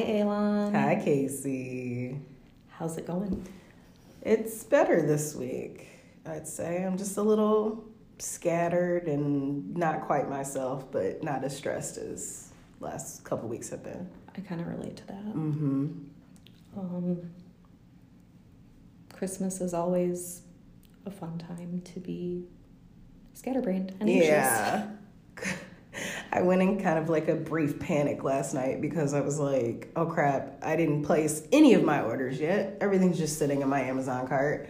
[0.00, 0.72] Hi, Alon.
[0.72, 2.18] Hi, Casey.
[2.70, 3.46] How's it going?
[4.22, 5.88] It's better this week,
[6.24, 6.84] I'd say.
[6.84, 7.84] I'm just a little
[8.18, 12.50] scattered and not quite myself, but not as stressed as
[12.80, 14.08] last couple weeks have been.
[14.34, 15.34] I kind of relate to that.
[15.34, 15.88] Mm-hmm.
[16.78, 17.30] Um,
[19.12, 20.40] Christmas is always
[21.04, 22.46] a fun time to be
[23.34, 24.28] scatterbrained and anxious.
[24.28, 24.86] Yeah.
[26.32, 29.90] I went in kind of like a brief panic last night because I was like,
[29.96, 32.78] oh crap, I didn't place any of my orders yet.
[32.80, 34.68] Everything's just sitting in my Amazon cart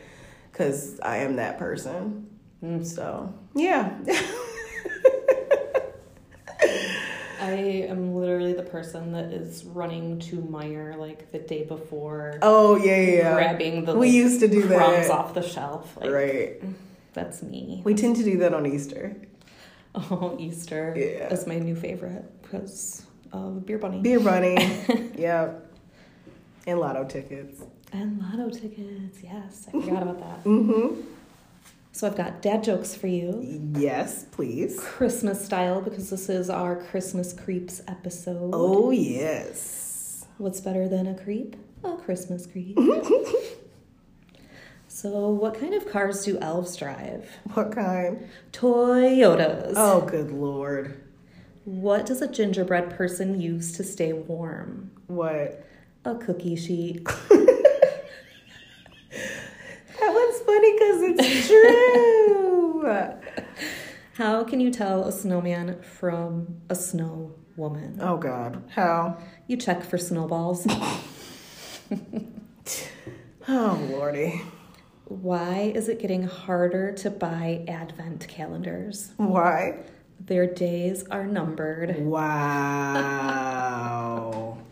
[0.50, 2.30] because I am that person.
[2.64, 2.86] Mm.
[2.86, 3.94] So, yeah.
[7.42, 7.52] I
[7.88, 12.96] am literally the person that is running to Meijer like the day before, oh, yeah,
[12.96, 13.12] yeah.
[13.12, 13.34] yeah.
[13.34, 15.10] grabbing the we like, used to do crumbs that.
[15.10, 15.96] off the shelf.
[15.96, 16.62] Like, right.
[17.12, 17.82] That's me.
[17.84, 19.16] We tend to do that on Easter.
[19.94, 21.32] Oh, Easter Yeah.
[21.32, 24.00] is my new favorite because of Beer Bunny.
[24.00, 24.54] Beer bunny.
[25.16, 25.66] yep.
[26.66, 27.62] And lotto tickets.
[27.92, 29.66] And lotto tickets, yes.
[29.68, 30.44] I forgot about that.
[30.44, 31.00] Mm-hmm.
[31.92, 33.70] So I've got dad jokes for you.
[33.76, 34.78] Yes, please.
[34.80, 38.50] Christmas style because this is our Christmas creeps episode.
[38.52, 40.24] Oh, yes.
[40.38, 41.56] What's better than a creep?
[41.82, 42.78] A Christmas creep.
[45.00, 47.30] so, what kind of cars do elves drive?
[47.54, 48.28] What kind?
[48.52, 49.72] Toyotas.
[49.76, 51.02] Oh, good lord.
[51.64, 54.90] What does a gingerbread person use to stay warm?
[55.06, 55.64] What?
[56.04, 57.06] A cookie sheet.
[60.00, 63.06] That one's funny because it's true.
[64.14, 67.98] How can you tell a snowman from a snow woman?
[68.00, 68.62] oh, God.
[68.70, 69.18] How?
[69.46, 70.66] You check for snowballs.
[73.48, 74.42] Oh, lordy.
[75.10, 79.10] Why is it getting harder to buy advent calendars?
[79.16, 79.80] Why?
[80.20, 81.98] Their days are numbered.
[81.98, 83.48] Wow.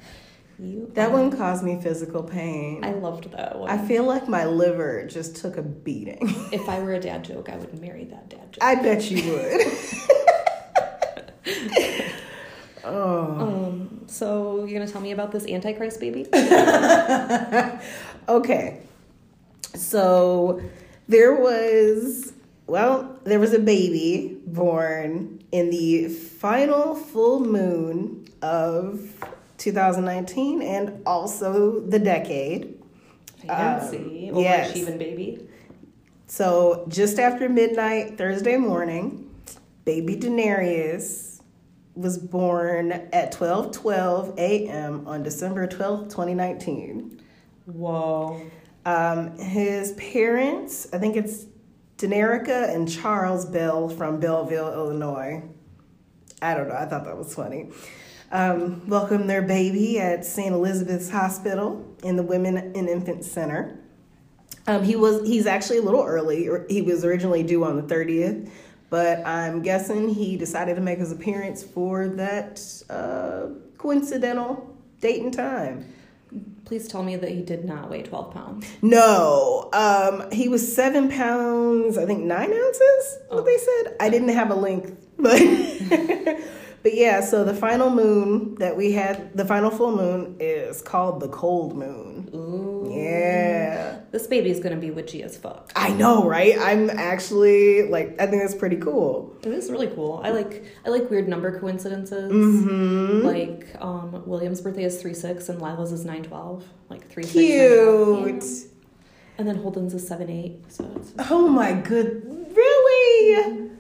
[0.61, 2.83] You that one caused me physical pain.
[2.83, 3.71] I loved that one.
[3.71, 6.19] I feel like my liver just took a beating.
[6.53, 8.65] if I were a dad joke, I would marry that dad joke.
[8.65, 9.61] I bet you would.
[12.83, 13.37] oh.
[13.39, 16.27] Um, so you're gonna tell me about this Antichrist baby?
[18.29, 18.81] okay.
[19.75, 20.61] So
[21.09, 22.33] there was,
[22.67, 29.01] well, there was a baby born in the final full moon of
[29.59, 32.75] 2019 and also the decade.
[33.47, 34.31] Fancy.
[34.31, 34.71] Um, yes.
[34.71, 35.49] achieving baby.
[36.27, 39.31] So just after midnight Thursday morning,
[39.85, 41.41] baby Denarius
[41.95, 45.07] was born at 12:12 a.m.
[45.07, 47.21] on December 12, 2019.
[47.67, 48.41] Whoa.
[48.89, 51.45] Um, his parents, I think it's
[51.99, 55.43] Denerica and Charles Bell from Belleville, Illinois.
[56.41, 56.75] I don't know.
[56.75, 57.69] I thought that was funny.
[58.33, 60.55] Um, welcomed their baby at St.
[60.55, 63.79] Elizabeth's Hospital in the Women and Infant Center.
[64.67, 66.49] Um, he was he's actually a little early.
[66.71, 68.51] He was originally due on the 30th,
[68.89, 75.35] but I'm guessing he decided to make his appearance for that uh, coincidental date and
[75.35, 75.93] time.
[76.65, 78.67] Please tell me that he did not weigh 12 pounds.
[78.83, 83.19] No, um, he was seven pounds, I think nine ounces.
[83.29, 83.97] What they said.
[84.01, 85.41] I didn't have a length, but
[86.89, 87.21] but yeah.
[87.21, 91.77] So the final moon that we had, the final full moon, is called the cold
[91.77, 92.31] moon.
[92.35, 92.91] Ooh.
[92.91, 95.71] Yeah, This baby's gonna be witchy as fuck.
[95.77, 96.55] I know, right?
[96.59, 99.37] I'm actually like, I think that's pretty cool.
[99.43, 100.21] It is really cool.
[100.25, 102.33] I like I like weird number coincidences.
[102.33, 103.27] Mm-hmm.
[103.27, 106.65] Like um, William's birthday is three six and Lila's is nine twelve.
[106.89, 107.37] Like three six.
[107.37, 108.25] nine, 12.
[108.25, 108.45] Cute.
[109.39, 110.57] And then Holden's is seven eight.
[110.73, 112.23] So it's Oh my good,
[112.57, 113.71] really?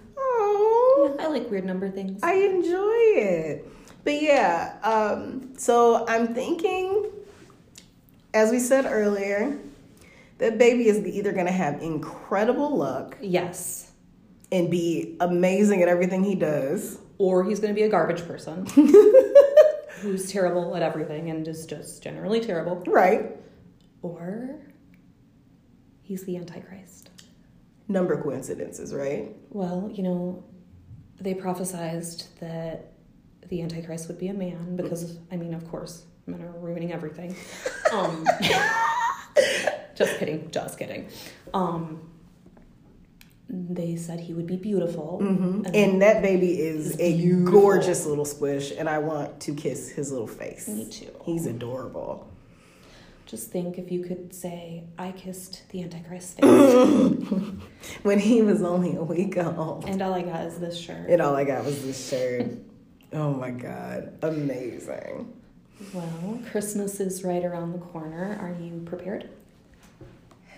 [1.05, 2.23] Yeah, I like weird number things.
[2.23, 3.69] I enjoy it.
[4.05, 7.11] But yeah, um, so I'm thinking,
[8.33, 9.59] as we said earlier,
[10.39, 13.93] that baby is either going to have incredible luck yes.
[14.51, 16.99] and be amazing at everything he does.
[17.19, 18.65] Or he's gonna be a garbage person
[20.01, 22.83] who's terrible at everything and is just generally terrible.
[22.87, 23.37] Right.
[24.03, 24.61] Or
[26.03, 27.11] he's the Antichrist.
[27.89, 29.35] Number coincidences, right?
[29.51, 30.45] Well, you know,
[31.21, 32.93] they prophesized that
[33.49, 37.35] the Antichrist would be a man because, I mean, of course, men are ruining everything.
[37.91, 38.27] Um,
[39.95, 41.09] just kidding, just kidding.
[41.55, 42.03] Um,
[43.49, 45.19] they said he would be beautiful.
[45.21, 47.61] hmm And- And that baby is a beautiful.
[47.63, 50.69] gorgeous little squish, and I want to kiss his little face.
[50.69, 51.11] Me too.
[51.25, 52.29] He's adorable.
[53.29, 56.47] Just think if you could say, I kissed the Antichrist face,
[58.03, 59.85] When he was only a week old.
[59.87, 61.11] and all I got is this shirt.
[61.11, 62.47] And all I got was this shirt.
[63.13, 65.31] oh my god, amazing.
[65.93, 68.39] Well, Christmas is right around the corner.
[68.41, 69.29] Are you prepared?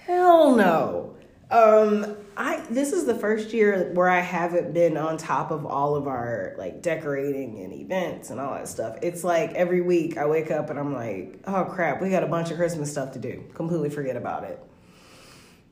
[0.07, 1.15] Hell no.
[1.51, 5.95] Um, I this is the first year where I haven't been on top of all
[5.95, 8.97] of our like decorating and events and all that stuff.
[9.03, 12.27] It's like every week I wake up and I'm like, oh crap, we got a
[12.27, 13.45] bunch of Christmas stuff to do.
[13.53, 14.59] Completely forget about it.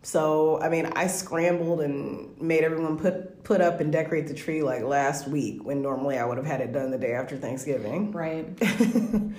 [0.02, 4.62] So I mean, I scrambled and made everyone put put up and decorate the tree
[4.62, 8.12] like last week when normally I would have had it done the day after Thanksgiving.
[8.12, 8.46] Right.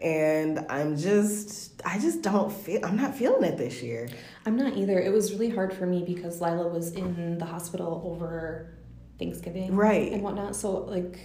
[0.00, 4.08] and I'm just I just don't feel I'm not feeling it this year.
[4.46, 4.98] I'm not either.
[4.98, 8.74] It was really hard for me because Lila was in the hospital over
[9.18, 9.74] Thanksgiving.
[9.74, 10.12] Right.
[10.12, 10.56] And whatnot.
[10.56, 11.18] So like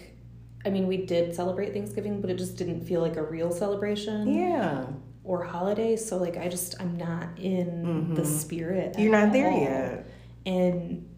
[0.65, 4.33] I mean we did celebrate Thanksgiving, but it just didn't feel like a real celebration.
[4.33, 4.85] Yeah.
[5.23, 5.95] Or holiday.
[5.95, 8.99] So like I just I'm not in the spirit.
[8.99, 9.59] You're not there all.
[9.61, 10.07] yet.
[10.45, 11.09] And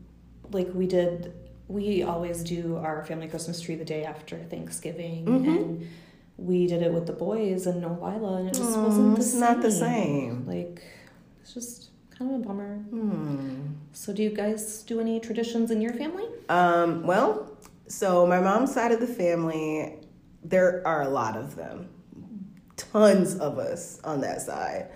[0.51, 1.33] like we did
[1.67, 5.49] we always do our family Christmas tree the day after Thanksgiving Mm-hmm.
[5.49, 5.87] and
[6.37, 9.21] we did it with the boys and no Lila and it just Aw, wasn't the
[9.21, 9.39] it's same.
[9.39, 10.45] not the same.
[10.47, 10.83] Like
[11.41, 12.77] it's just kind of a bummer.
[12.89, 13.73] Hmm.
[13.93, 16.25] So do you guys do any traditions in your family?
[16.49, 17.51] Um, well,
[17.87, 19.95] so my mom's side of the family,
[20.43, 21.89] there are a lot of them.
[22.75, 24.89] Tons of us on that side.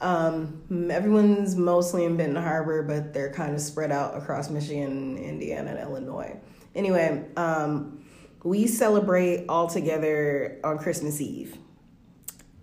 [0.00, 5.70] Um, everyone's mostly in Benton Harbor, but they're kind of spread out across Michigan, Indiana,
[5.72, 6.36] and Illinois.
[6.74, 8.04] Anyway, um,
[8.44, 11.56] we celebrate all together on Christmas Eve.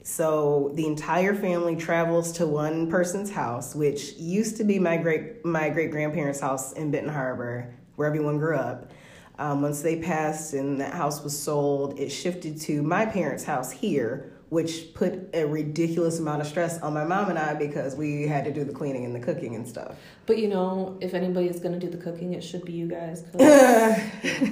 [0.03, 5.43] So the entire family travels to one person's house, which used to be my great
[5.43, 8.91] my great grandparents' house in Benton Harbor, where everyone grew up.
[9.37, 13.71] Um, once they passed and that house was sold, it shifted to my parents' house
[13.71, 18.25] here, which put a ridiculous amount of stress on my mom and I because we
[18.25, 19.97] had to do the cleaning and the cooking and stuff.
[20.27, 22.87] But you know, if anybody is going to do the cooking, it should be you
[22.87, 23.43] guys right.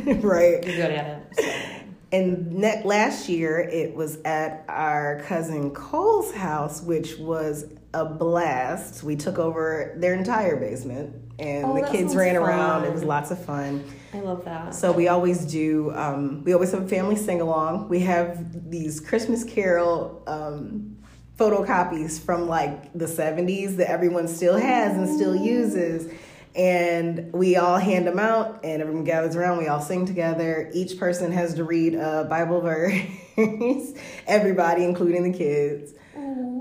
[0.05, 1.23] you're good at it.
[1.39, 1.85] So.
[2.11, 9.03] And ne- last year, it was at our cousin Cole's house, which was a blast.
[9.03, 12.85] We took over their entire basement, and Oh, the kids ran around.
[12.85, 13.83] It was lots of fun.
[14.13, 14.75] I love that.
[14.75, 15.91] So we always do.
[15.95, 17.89] Um, we always have a family sing along.
[17.89, 20.97] We have these Christmas Carol um,
[21.37, 26.11] photocopies from like the '70s that everyone still has and still uses.
[26.55, 29.57] And we all hand them out, and everyone gathers around.
[29.57, 30.69] We all sing together.
[30.71, 32.93] Each person has to read a Bible verse.
[34.27, 35.93] Everybody, including the kids.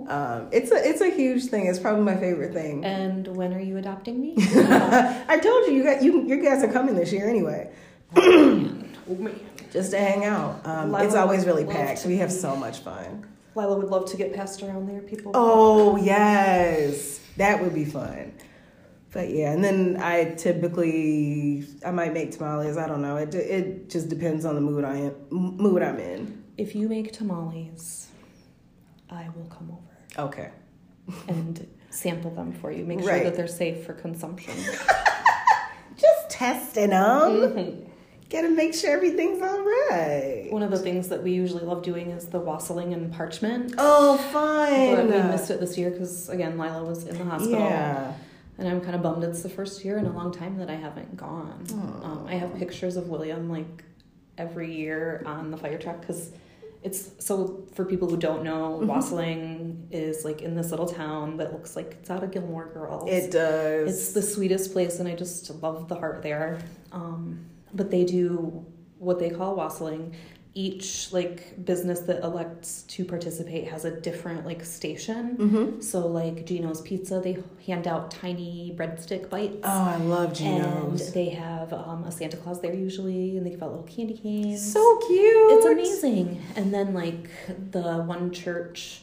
[0.08, 1.66] Um, it's a it's a huge thing.
[1.66, 2.84] It's probably my favorite thing.
[2.84, 4.34] And when are you adopting me?
[4.38, 7.70] I told you you got you you guys are coming this year anyway.
[8.16, 9.40] oh man.
[9.72, 10.66] just to hang out.
[10.66, 12.04] Um, it's always really packed.
[12.04, 13.26] We have be- so much fun.
[13.54, 15.32] Lila would love to get passed around there, people.
[15.34, 18.32] Oh yes, that would be fun.
[19.12, 22.78] But yeah, and then I typically I might make tamales.
[22.78, 23.16] I don't know.
[23.16, 26.44] It it just depends on the mood I am mood I'm in.
[26.56, 28.08] If you make tamales,
[29.10, 30.50] I will come over Okay.
[31.28, 32.84] and sample them for you.
[32.84, 33.24] Make sure Right.
[33.24, 34.54] that they're safe for consumption.
[35.96, 37.30] Just testing them.
[37.32, 37.86] Mhm.
[38.30, 40.48] Gotta make sure everything's all right.
[40.50, 43.74] One of the things that we usually love doing is the wassailing and parchment.
[43.76, 47.58] Oh, But we missed it this year because, again, Lila was in the hospital.
[47.60, 48.14] Yeah.
[48.58, 50.76] And I'm kind of bummed it's the first year in a long time that I
[50.76, 51.66] haven't gone.
[52.02, 53.84] Um, I have pictures of William like
[54.38, 56.30] every year on the fire truck because
[56.82, 58.86] it's so for people who don't know, Mhm.
[58.88, 63.08] wassailing is like in this little town that looks like it's out of Gilmore Girls.
[63.10, 63.88] It does.
[63.90, 66.58] It's the sweetest place, and I just love the heart there.
[66.90, 67.40] Um,
[67.72, 68.64] but they do
[68.98, 70.12] what they call wassailing.
[70.54, 75.36] Each like business that elects to participate has a different like station.
[75.36, 79.56] hmm So like Gino's Pizza, they hand out tiny breadstick bites.
[79.64, 81.06] Oh, I love Gino's.
[81.06, 84.12] and they have um, a Santa Claus there usually, and they give out little candy
[84.16, 84.72] canes.
[84.72, 85.52] So cute.
[85.52, 86.42] It's amazing.
[86.54, 87.30] And then like
[87.70, 89.02] the one church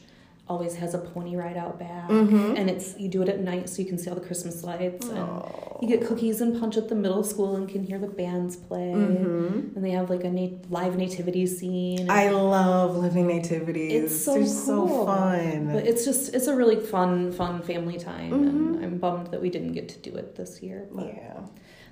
[0.49, 2.57] always has a pony ride out back, Mhm.
[2.57, 5.07] and it's you do it at night so you can see all the Christmas lights,
[5.07, 5.77] and Oh.
[5.79, 8.91] you get cookies and punch at the middle school and can hear the bands play.
[8.95, 9.75] Mhm.
[9.75, 12.09] And they have like a nat- live nativity scene.
[12.09, 14.03] I love living nativities.
[14.05, 14.49] it's so They're cool.
[14.49, 15.69] so fun.
[15.71, 18.47] But it's just it's a really fun fun family time, Mhm.
[18.49, 20.87] and I'm bummed that we didn't get to do it this year.
[20.91, 21.41] But yeah,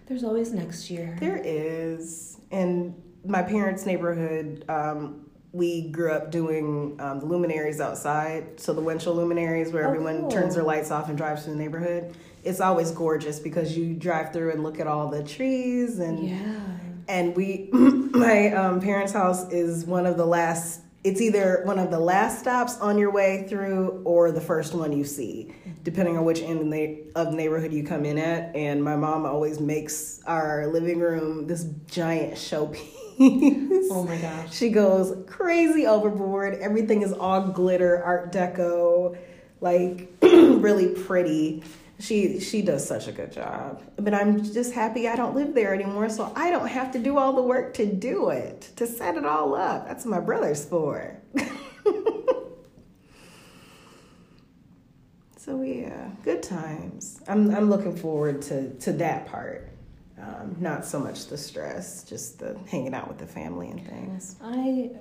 [0.07, 1.15] there's always next year.
[1.19, 2.37] there is.
[2.49, 2.95] In
[3.25, 5.26] my parents' neighborhood, um,
[5.57, 8.59] we grew up doing um, the luminaries outside.
[8.59, 10.31] So the windshield luminaries, where Oh, everyone cool.
[10.31, 12.15] turns their lights off and drives through the neighborhood.
[12.43, 16.59] It's always gorgeous because you drive through and look at all the trees and yeah.
[17.09, 21.89] and we my um, parents house is one of the last it's either one of
[21.91, 26.23] the last stops on your way through or the first one you see depending on
[26.25, 29.59] which end of the of the neighborhood you come in at and my mom always
[29.59, 32.79] makes our living room this giant showpiece
[33.19, 34.53] Oh my gosh.
[34.55, 36.55] She goes crazy overboard.
[36.55, 39.17] Everything is all glitter, art deco,
[39.61, 41.63] like really pretty.
[41.99, 43.81] She she does such a good job.
[43.95, 47.17] But I'm just happy I don't live there anymore, so I don't have to do
[47.17, 49.87] all the work to do it, to set it all up.
[49.87, 51.17] That's my brother's for.
[55.37, 57.19] so yeah, good times.
[57.27, 59.71] I'm I'm looking forward to to that part.
[60.21, 64.35] Um, not so much the stress, just the hanging out with the family and things.
[64.41, 64.91] I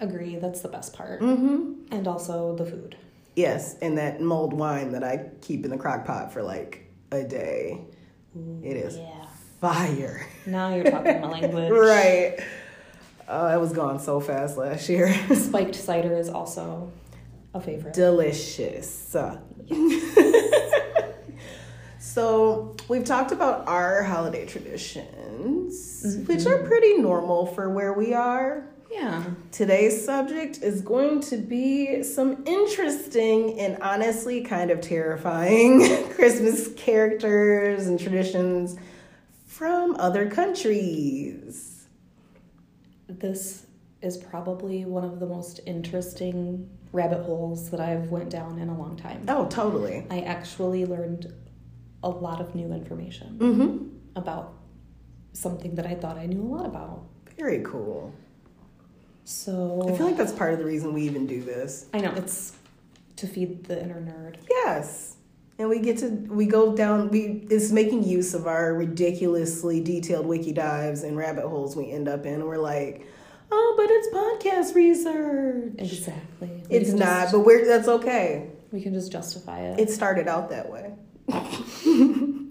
[0.00, 0.36] agree.
[0.36, 1.20] That's the best part.
[1.22, 1.92] Mm-hmm.
[1.94, 2.96] And also the food.
[3.36, 7.24] Yes, and that mulled wine that I keep in the crock pot for like a
[7.24, 7.84] day.
[8.62, 9.26] It is Yeah.
[9.62, 10.26] fire.
[10.44, 11.70] Now you're talking my language.
[11.72, 12.38] right.
[13.28, 15.12] Oh, it was gone so fast last year.
[15.34, 16.92] Spiked cider is also
[17.54, 17.94] a favorite.
[17.94, 18.88] Delicious.
[21.98, 26.24] so, we've talked about our holiday traditions, mm-hmm.
[26.24, 28.66] which are pretty normal for where we are.
[28.90, 29.24] yeah.
[29.52, 35.80] Today's subject is going to be some interesting and honestly kind of terrifying
[36.14, 38.76] Christmas characters and traditions
[39.46, 41.86] from other countries.
[43.08, 43.66] This
[44.02, 48.78] is probably one of the most interesting rabbit holes that I've went down in a
[48.78, 49.24] long time.
[49.28, 50.06] Oh, totally.
[50.10, 51.32] I actually learned
[52.06, 54.18] a lot of new information Mm-hmm.
[54.22, 54.46] about
[55.32, 57.02] something that I thought I knew a lot about.
[57.38, 58.12] Very cool.
[59.24, 61.86] So I feel like that's part of the reason we even do this.
[61.92, 62.52] I know it's
[63.16, 64.36] to feed the inner nerd.
[64.48, 65.16] Yes.
[65.58, 66.08] And we get to
[66.40, 71.48] we go down we it's making use of our ridiculously detailed wiki dives and rabbit
[71.48, 73.06] holes we end up in we're like,
[73.50, 75.74] oh, but it's podcast research.
[75.78, 76.62] Exactly.
[76.70, 78.50] We It's not, just- but we're that's okay.
[78.70, 79.80] we can just justify it.
[79.80, 80.92] It started out that way.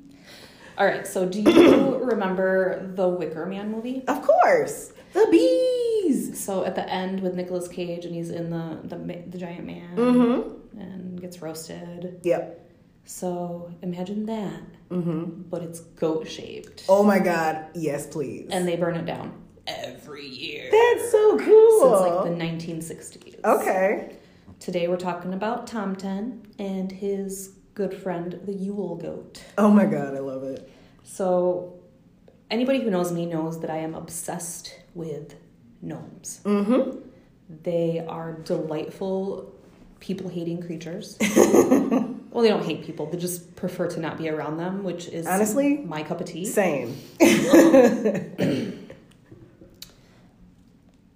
[0.78, 1.08] All right.
[1.08, 4.04] So do you remember the Wicker Man movie?
[4.08, 4.92] Of course.
[5.14, 6.38] The bees.
[6.44, 9.96] So at the end with Nicolas Cage and he's in the the, the giant man
[9.96, 10.80] Mm-hmm.
[10.80, 12.20] and gets roasted.
[12.24, 12.62] Yep.
[13.06, 15.44] So imagine that, Mm-hmm.
[15.50, 17.68] but it's goat shaped, Oh my god.
[17.74, 18.48] Yes, please.
[18.52, 21.80] and they burn it down every year that's so cool.
[21.80, 22.24] since like
[22.70, 23.44] the 1960s.
[23.46, 24.16] okay.
[24.60, 29.44] Today we're talking about Tomten and his good friend the Yule goat.
[29.58, 30.70] Oh my god, I love it.
[31.04, 31.76] So
[32.50, 35.36] anybody who knows me knows that I am obsessed with
[35.82, 36.40] gnomes.
[36.44, 37.00] Mm-hmm.
[37.64, 39.54] They are delightful,
[40.00, 41.18] people hating creatures.
[41.36, 45.28] well, they don't hate people, they just prefer to not be around them, which is
[45.28, 46.46] Honestly, my cup of tea.
[46.46, 46.98] Same.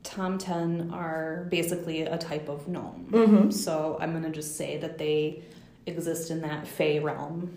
[0.03, 3.07] Tomten are basically a type of gnome.
[3.11, 3.51] Mm-hmm.
[3.51, 5.43] So I'm going to just say that they
[5.89, 7.51] exist in that Fey realm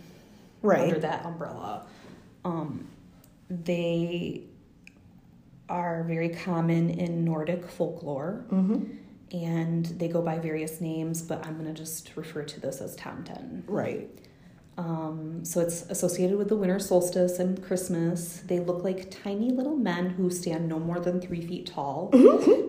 [0.63, 0.83] Right.
[0.89, 1.87] under that umbrella.
[2.45, 2.87] Um,
[3.49, 4.43] they
[5.69, 8.45] are very common in Nordic folklore.
[8.51, 8.97] Mm-hmm.
[9.33, 12.95] and they go by various names, but I'm going to just refer to this as
[12.97, 13.63] Tomten.
[13.67, 14.11] Right.
[14.77, 18.43] Um, so it's associated with the winter solstice and Christmas.
[18.47, 22.11] They look like tiny little men who stand no more than three feet tall.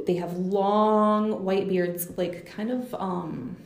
[0.07, 3.57] They have long white beards, like kind of um,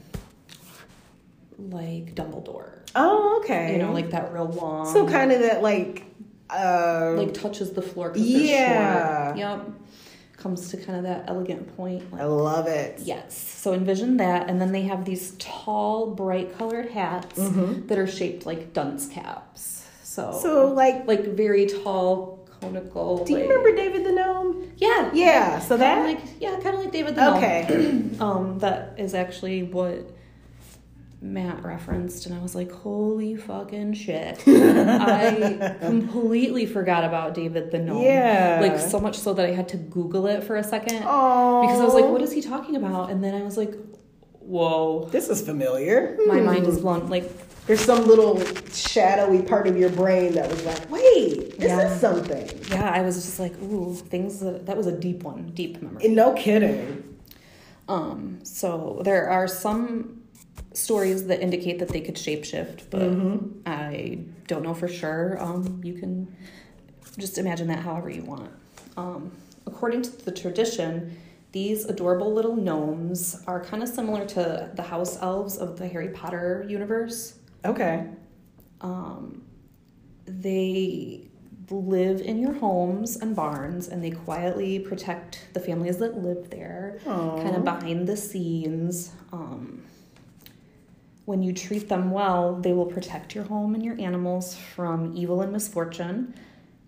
[1.58, 2.72] like Dumbledore.
[2.96, 3.74] Oh, okay.
[3.74, 4.92] You know, like that real long.
[4.92, 6.04] so kind of that like
[6.50, 8.14] uh like touches the floor.
[8.16, 9.36] Yeah.
[9.36, 9.70] Yep.
[10.38, 12.12] Comes to kind of that elegant point.
[12.12, 13.00] like- I love it.
[13.04, 13.36] Yes.
[13.38, 17.88] So envision that, and then they have these tall, bright colored hats Mhm.
[17.88, 19.86] that are shaped like dunce caps.
[20.04, 23.26] So, So like like very tall, conical.
[23.26, 24.72] do you like- remember David the Gnome?
[24.78, 25.10] Yeah.
[25.14, 27.38] Yeah, so Kinda that like yeah, kind of like David the Gnome.
[27.38, 28.02] Okay.
[28.22, 30.10] Um, that is actually what
[31.20, 34.44] Matt referenced, and I was like, holy fucking shit!
[34.48, 38.04] I completely forgot about David the Gnome.
[38.04, 38.60] Yeah.
[38.62, 41.62] Like so much so that I had to Google it for a second Oh.
[41.64, 43.10] because I was like, what is he talking about?
[43.10, 43.74] And then I was like,
[44.42, 46.18] whoa, This is familiar.
[46.28, 46.46] my Hmm.
[46.46, 47.10] mind is blown.
[47.10, 47.32] Like,
[47.66, 48.40] There's some little
[48.72, 51.92] shadowy part of your brain that was like, wait, this Yeah.
[51.92, 52.48] is something.
[52.70, 56.08] yeah, I was just like, ooh, things that, that was a deep one, deep memory.
[56.10, 57.04] No kidding.
[57.90, 60.17] Um, so there are some
[60.78, 63.52] stories that indicate that they could shapeshift, but Mhm.
[63.66, 65.38] I don't know for sure.
[65.42, 66.28] Um, you can
[67.18, 68.52] just imagine that however you want.
[68.96, 69.32] Um,
[69.66, 71.18] according to the tradition,
[71.52, 76.10] these adorable little gnomes are kind of similar to the house elves of the Harry
[76.10, 77.34] Potter universe.
[77.66, 78.06] Okay.
[78.82, 79.42] Um,
[80.26, 81.24] they
[81.72, 87.00] live in your homes and barns and they quietly protect the families that live there,
[87.08, 87.42] Aw.
[87.42, 89.12] kind of behind the scenes.
[89.34, 89.82] Um,
[91.28, 95.42] when you treat them well, they will protect your home and your animals from evil
[95.42, 96.34] and misfortune.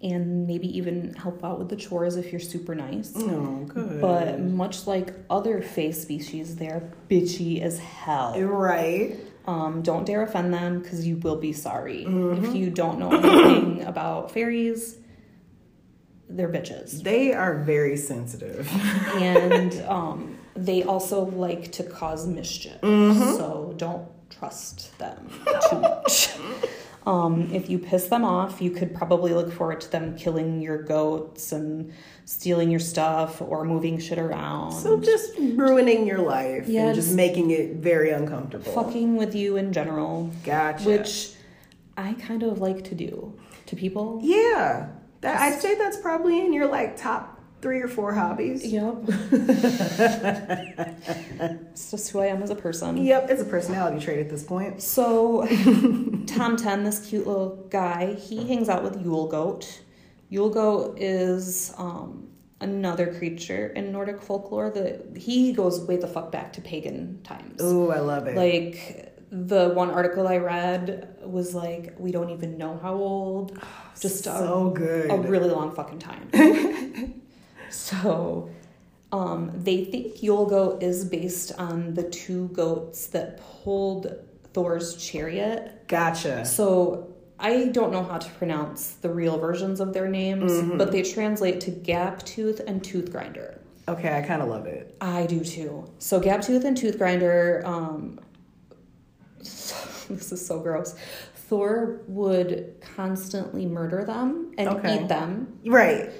[0.01, 3.11] and maybe even help out with the chores if you're super nice.
[3.17, 3.99] Oh, good.
[3.99, 8.39] But much like other fae species, they're bitchy as hell.
[8.41, 9.17] right.
[9.45, 12.05] Um, don't dare offend them because you will be sorry.
[12.07, 12.45] Mm-hmm.
[12.45, 14.95] If you don't know anything about fairies,
[16.29, 17.03] they're bitches.
[17.03, 18.69] They are very sensitive.
[19.15, 22.79] and um, they also like to cause mischief.
[22.81, 23.35] Mm-hmm.
[23.35, 25.29] So don't trust them
[25.69, 26.29] too much.
[27.05, 30.83] Um, if you piss them off, you could probably look forward to them killing your
[30.83, 31.91] goats and
[32.25, 34.73] stealing your stuff or moving shit around.
[34.73, 38.71] So just ruining your life Yeah, and just just- making it very uncomfortable.
[38.71, 40.87] fucking with you in general, Gotcha.
[40.87, 41.31] which
[41.97, 43.33] I kind of like to do
[43.67, 44.19] to people.
[44.21, 44.89] yeah,
[45.21, 48.65] that, I'd say that's probably in your like top three or four hobbies.
[48.65, 48.95] Yep.
[51.71, 52.97] it's just who I am as a person.
[52.97, 54.81] Yep, it's a personality trait at this point.
[54.81, 59.81] So, Tomten, this cute little guy, he hangs out with Yule Goat.
[60.29, 62.29] Yule Goat is um,
[62.61, 67.61] another creature in Nordic folklore that he goes way the fuck back to pagan times.
[67.61, 68.37] Ooh, I love it.
[68.37, 73.59] Like the one article I read was like, we don't even know how old.
[73.99, 75.11] Just so a, good.
[75.11, 76.29] a really long fucking time.
[77.69, 78.49] so,
[79.11, 84.13] um, they think Yule Goat is based on the two goats that pulled
[84.53, 85.83] Thor's chariot.
[85.87, 86.45] gotcha.
[86.45, 87.07] So
[87.39, 90.77] I don't know how to pronounce the real versions of their names, Mm-hmm.
[90.77, 93.59] but they translate to Gap Tooth and Tooth Grinder.
[93.87, 94.95] Okay, I kind of love it.
[95.01, 95.89] I do too.
[95.97, 98.19] So Gap Tooth and Tooth Grinder, um,
[99.39, 100.95] this is so gross.
[101.47, 105.01] Thor would constantly murder them and Okay.
[105.01, 106.11] eat them, Right.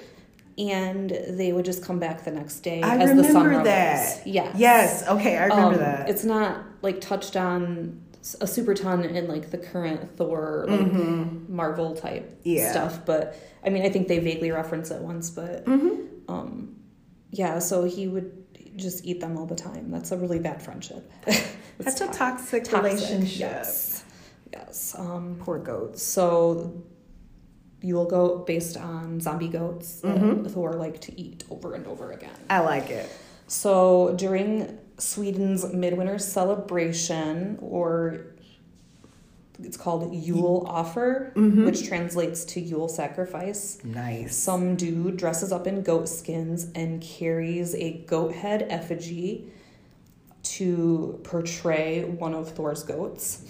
[0.60, 3.64] And they would just come back the next day I as the sun remember rose.
[3.64, 4.26] that.
[4.26, 4.56] Yes.
[4.58, 5.08] Yes.
[5.08, 6.08] Okay, I remember Um, that.
[6.10, 8.02] It's not like touched on
[8.42, 10.92] a super ton in like the current Thor like
[11.48, 12.48] Marvel type Mm-hmm.
[12.48, 12.70] Yeah.
[12.70, 16.30] stuff, but I mean I think they vaguely reference it once, but Mm-hmm.
[16.30, 16.76] um,
[17.30, 17.58] yeah.
[17.60, 18.30] So he would
[18.76, 19.90] just eat them all the time.
[19.90, 21.10] That's a really bad friendship.
[21.78, 23.40] That's a toxic, toxic, relationship.
[23.40, 24.04] Yes.
[24.52, 24.94] Yes.
[24.98, 26.02] Um, Poor goats.
[26.02, 26.82] so
[27.82, 30.46] Yule goat based on zombie goats that Mm-hmm.
[30.48, 32.34] Thor like to eat over and over again.
[32.48, 33.10] I like it.
[33.46, 38.26] So during Sweden's midwinter celebration, or
[39.62, 43.78] it's called Yule offer, which translates to Yule sacrifice.
[43.82, 44.36] Nice.
[44.36, 49.50] Some dude dresses up in goat skins and carries a goat head effigy
[50.42, 53.42] to portray one of Thor's goats.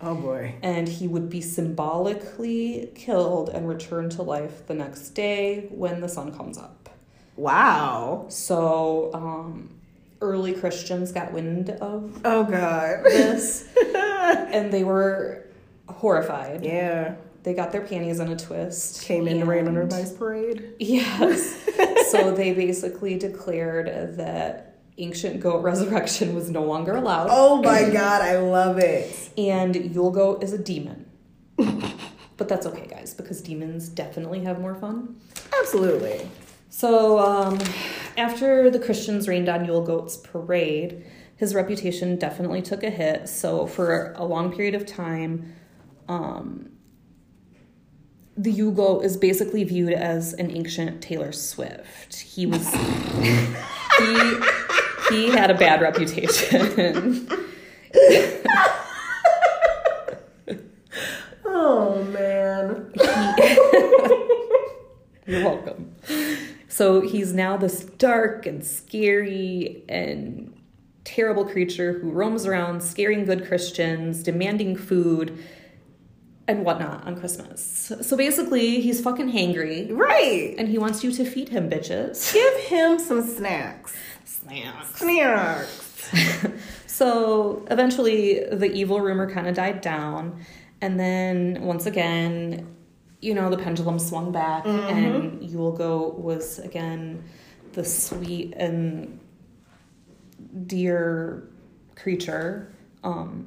[0.00, 0.54] Oh boy.
[0.62, 6.08] And he would be symbolically killed and returned to life the next day when the
[6.08, 6.88] sun comes up.
[7.36, 8.26] Wow.
[8.28, 9.70] So, um,
[10.20, 13.04] early Christians got wind of Oh god.
[13.04, 15.46] this and they were
[15.88, 16.64] horrified.
[16.64, 17.14] yeah.
[17.42, 19.02] They got their panties in a twist.
[19.04, 20.72] Came in on and- parade.
[20.80, 21.64] Yes.
[22.10, 24.65] so they basically declared that
[24.98, 27.28] ancient goat resurrection was no longer allowed.
[27.30, 29.30] Oh my god, I love it.
[29.36, 31.10] And Yule Goat is a demon.
[31.56, 35.16] but that's okay, guys, because demons definitely have more fun.
[35.58, 36.28] Absolutely.
[36.68, 37.58] So, um,
[38.18, 41.04] after the Christians rained on Yule Goat's parade,
[41.36, 43.28] his reputation definitely took a hit.
[43.28, 45.54] So, for a long period of time,
[46.08, 46.70] um,
[48.36, 52.14] the Yule Goat is basically viewed as an ancient Taylor Swift.
[52.20, 52.70] He was
[53.98, 54.38] he
[55.10, 57.28] he had a bad reputation.
[61.44, 62.92] Oh man.
[65.26, 65.94] You're welcome.
[66.68, 70.52] So he's now this dark and scary and
[71.04, 75.42] terrible creature who roams around scaring good Christians, demanding food
[76.48, 77.92] and whatnot on Christmas.
[78.02, 80.54] So basically, he's fucking hangry Right.
[80.58, 82.32] and he wants you to feed him, bitches.
[82.32, 83.96] Give him some snacks.
[84.46, 84.98] Snacks.
[84.98, 86.42] Snacks.
[86.96, 90.46] So eventually, the evil rumor kind of died down.
[90.80, 92.74] And then once again,
[93.20, 97.22] you know, the pendulum swung back, and Yule Goat was again
[97.74, 99.20] the sweet and
[100.66, 101.46] dear
[101.96, 102.74] creature.
[103.04, 103.46] Um,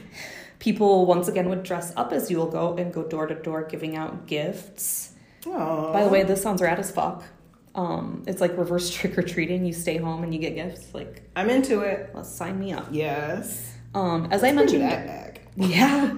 [0.58, 3.96] people once again would dress up as Yule Goat and go door to door giving
[3.96, 5.14] out gifts.
[5.46, 5.94] Oh.
[5.94, 7.24] By the way, this sounds rad as fuck.
[7.74, 9.64] Um, it's like reverse trick or treating.
[9.64, 10.94] You stay home and you get gifts.
[10.94, 12.10] Like, I'm into it.
[12.14, 12.88] let's sign me up.
[12.90, 13.74] Yes.
[13.94, 15.40] Um, as I mentioned, that back.
[15.56, 16.14] yeah.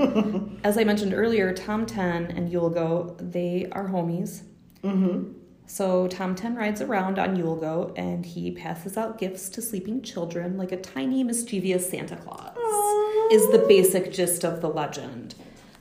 [0.65, 4.43] As I mentioned earlier, Tomten and Yule Goat, they are homies.
[4.83, 5.33] Mm-hmm.
[5.67, 10.57] So Tomten rides around on Yule Goat and he passes out gifts to sleeping children
[10.57, 12.57] like a tiny, mischievous Santa Claus,
[13.33, 15.35] is the basic gist of the legend.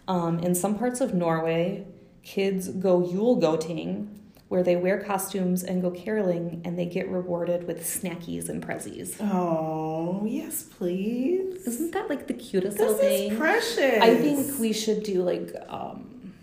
[0.07, 1.85] Um, in some parts of Norway,
[2.23, 4.07] kids go Yule goating,
[4.53, 9.15] where they wear costumes and go caroling, and they get rewarded with snackies and prezzies.
[9.19, 11.65] Oh, yes, please.
[11.65, 13.31] Isn't that like the cutest This little thing?
[13.31, 13.99] is precious.
[13.99, 16.33] I think we should do like um,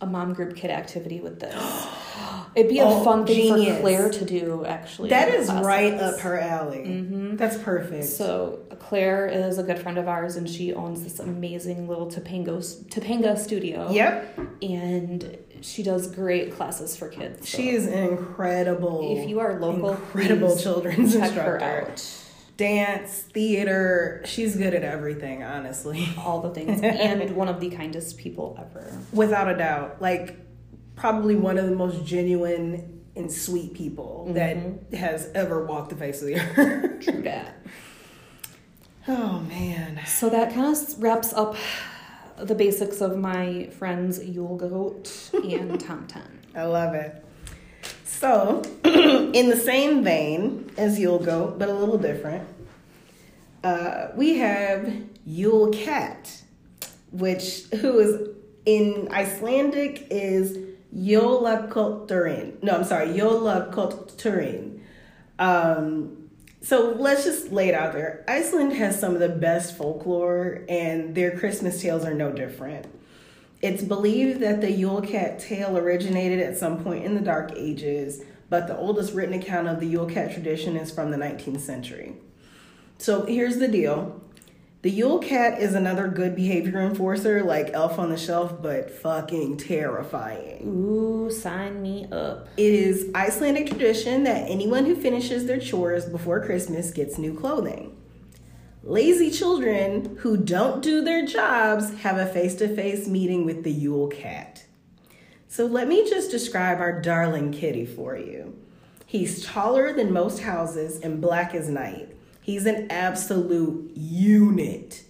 [0.00, 1.56] a mom group kid activity with this.
[2.54, 3.76] It'd be a Oh, fun thing genius.
[3.76, 4.64] for Claire to do.
[4.64, 6.78] Actually, That is is right up her alley.
[6.78, 7.36] Mhm.
[7.36, 8.04] That's perfect.
[8.04, 12.58] So Claire is a good friend of ours, and she owns this amazing little Topanga
[12.94, 13.90] Topanga studio.
[13.90, 17.48] yep, and she does great classes for kids.
[17.48, 19.18] so she is an incredible.
[19.18, 21.94] If you are local, incredible children's instructor.
[22.56, 24.20] Dance, theater.
[24.24, 26.08] She's good at everything, honestly.
[26.18, 28.92] All the things, and one of the kindest people ever.
[29.12, 30.02] Without a doubt.
[30.02, 30.36] Like,
[30.96, 34.96] probably one of the most genuine and sweet people that mm-hmm.
[34.96, 37.04] has ever walked the face of the earth.
[37.04, 37.56] True that.
[39.08, 40.00] oh, man.
[40.06, 41.56] So that kind of wraps up
[42.40, 46.28] the basics of my friends Yule Goat and Tomten.
[46.54, 47.24] I love it.
[48.04, 52.48] So, in the same vein as Yule Goat, but a little different,
[53.62, 54.92] uh, we have
[55.24, 56.42] Yule Cat,
[57.12, 58.28] which who is
[58.64, 60.58] in Icelandic is
[60.94, 62.62] Jólakötturinn.
[62.62, 64.80] No, I'm sorry, Jólakötturinn.
[65.38, 66.17] Um,
[66.68, 68.22] so let's just lay it out there.
[68.28, 72.84] Iceland has some of the best folklore, and their Christmas tales are no different.
[73.62, 78.22] It's believed that the Yule Cat tale originated at some point in the Dark Ages,
[78.50, 82.16] but the oldest written account of the Yule Cat tradition is from the 19th century.
[82.98, 84.20] So here's the deal
[84.82, 89.56] the Yule Cat is another good behavior enforcer like Elf on the Shelf, but fucking
[89.56, 90.62] terrifying.
[90.64, 92.48] Ooh, sign me up.
[92.56, 97.96] It is Icelandic tradition that anyone who finishes their chores before Christmas gets new clothing.
[98.84, 103.72] Lazy children who don't do their jobs have a face to face meeting with the
[103.72, 104.64] Yule Cat.
[105.48, 108.56] So let me just describe our darling kitty for you.
[109.04, 112.14] He's taller than most houses and black as night.
[112.48, 115.02] He's an absolute unit.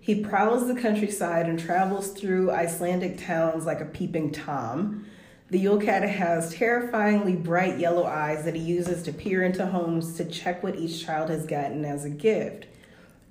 [0.00, 5.04] He prowls the countryside and travels through Icelandic towns like a peeping Tom.
[5.50, 10.16] The Yule Cat has terrifyingly bright yellow eyes that he uses to peer into homes
[10.16, 12.64] to check what each child has gotten as a gift.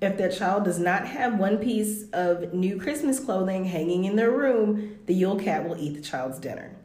[0.00, 4.30] If their child does not have one piece of new Christmas clothing hanging in their
[4.30, 6.76] room, the Yule Cat will eat the child's dinner.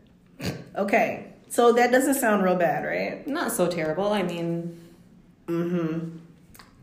[0.75, 3.27] Okay, so that doesn't sound real bad, right?
[3.27, 4.11] Not so terrible.
[4.11, 4.75] I mean,
[5.45, 6.17] mm-hmm.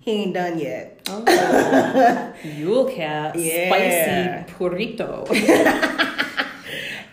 [0.01, 1.01] He ain't done yet.
[1.09, 4.45] oh, Yule Cat, Yeah.
[4.47, 5.27] spicy burrito.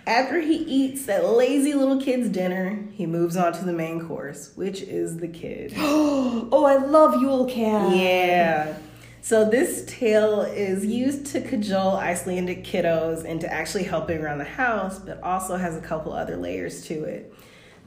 [0.07, 4.53] After he eats that lazy little kid's dinner, he moves on to the main course,
[4.55, 5.73] which is the kid.
[5.77, 7.93] oh, I love Yule Cat.
[7.93, 8.77] Yeah.
[9.21, 14.97] So this tale is used to cajole Icelandic kiddos into actually helping around the house,
[14.99, 17.33] but also has a couple other layers to it.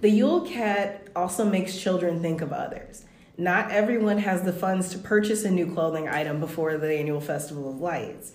[0.02, 3.06] The Yule Cat also makes children think of others.
[3.38, 7.70] Not everyone has the funds to purchase a new clothing item before the annual Festival
[7.70, 8.32] of Lights.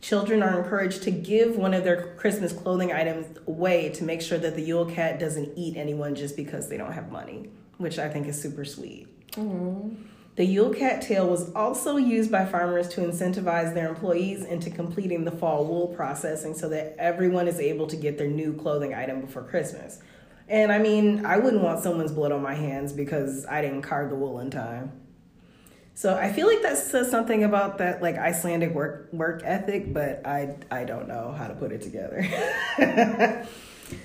[0.00, 4.38] Children are encouraged to give one of their Christmas clothing items away to make sure
[4.38, 8.08] that the Yule Cat doesn't eat anyone just because they don't have money, which I
[8.08, 9.08] think is super sweet.
[10.36, 15.24] The Yule Cat tail was also used by farmers to incentivize their employees into completing
[15.24, 19.20] the fall wool processing so that everyone is able to get their new clothing item
[19.20, 19.98] before Christmas.
[20.48, 24.10] And I mean, I wouldn't want someone's blood on my hands because I didn't carve
[24.10, 24.92] the wool in time.
[25.98, 30.24] So I feel like that says something about that like Icelandic work work ethic, but
[30.24, 32.24] I I don't know how to put it together.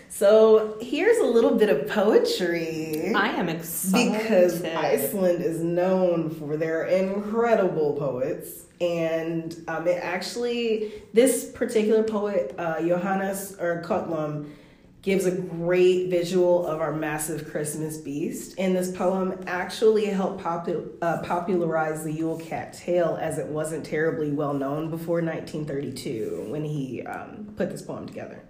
[0.09, 4.17] so here's a little bit of poetry I am excited.
[4.17, 8.65] because Iceland is known for their incredible poets.
[8.81, 14.49] And um, it actually, this particular poet, uh, Jóhannes úr Kötlum,
[15.03, 18.55] gives a great visual of our massive Christmas beast.
[18.57, 23.85] And this poem actually helped popu- uh, popularize the Yule Cat tale as it wasn't
[23.85, 28.43] terribly well known before 1932 when he um, put this poem together.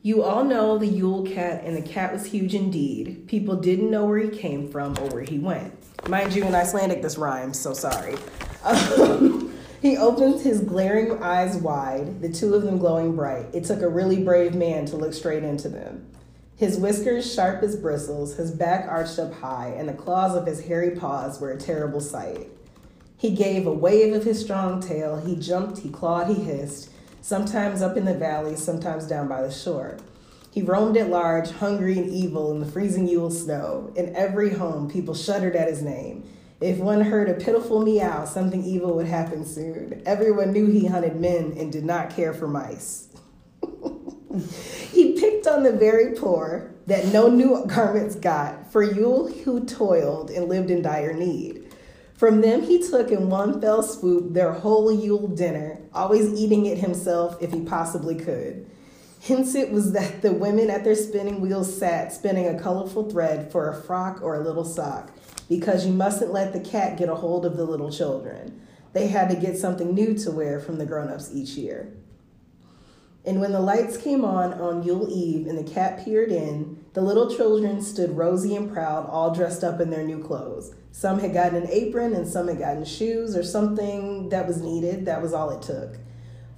[0.00, 3.28] You all know the Yule Cat, and the cat was huge indeed.
[3.28, 5.74] People didn't know where he came from or where he went.
[6.08, 8.16] Mind you, in Icelandic, this rhymes, so sorry.
[8.64, 9.41] Um,
[9.82, 13.46] he opened his glaring eyes wide, the two of them glowing bright.
[13.52, 16.06] It took a really brave man to look straight into them.
[16.54, 20.64] His whiskers sharp as bristles, his back arched up high, and the claws of his
[20.64, 22.48] hairy paws were a terrible sight.
[23.16, 25.16] He gave a wave of his strong tail.
[25.16, 26.88] He jumped, he clawed, he hissed,
[27.20, 29.98] sometimes up in the valley, sometimes down by the shore.
[30.52, 33.92] He roamed at large, hungry and evil in the freezing Yule snow.
[33.96, 36.22] In every home, people shuddered at his name.
[36.62, 40.00] If one heard a pitiful meow, something evil would happen soon.
[40.06, 43.08] Everyone knew he hunted men and did not care for mice.
[44.92, 50.30] he picked on the very poor that no new garments got, for Yule who toiled
[50.30, 51.66] and lived in dire need.
[52.14, 56.78] From them he took in one fell swoop their whole Yule dinner, always eating it
[56.78, 58.70] himself if he possibly could.
[59.20, 63.50] Hence it was that the women at their spinning wheels sat spinning a colorful thread
[63.50, 65.10] for a frock or a little sock,
[65.48, 68.60] because you mustn't let the cat get a hold of the little children.
[68.92, 71.92] They had to get something new to wear from the grown ups each year.
[73.24, 77.00] And when the lights came on on Yule Eve and the cat peered in, the
[77.00, 80.74] little children stood rosy and proud, all dressed up in their new clothes.
[80.90, 85.06] Some had gotten an apron and some had gotten shoes or something that was needed.
[85.06, 85.96] That was all it took.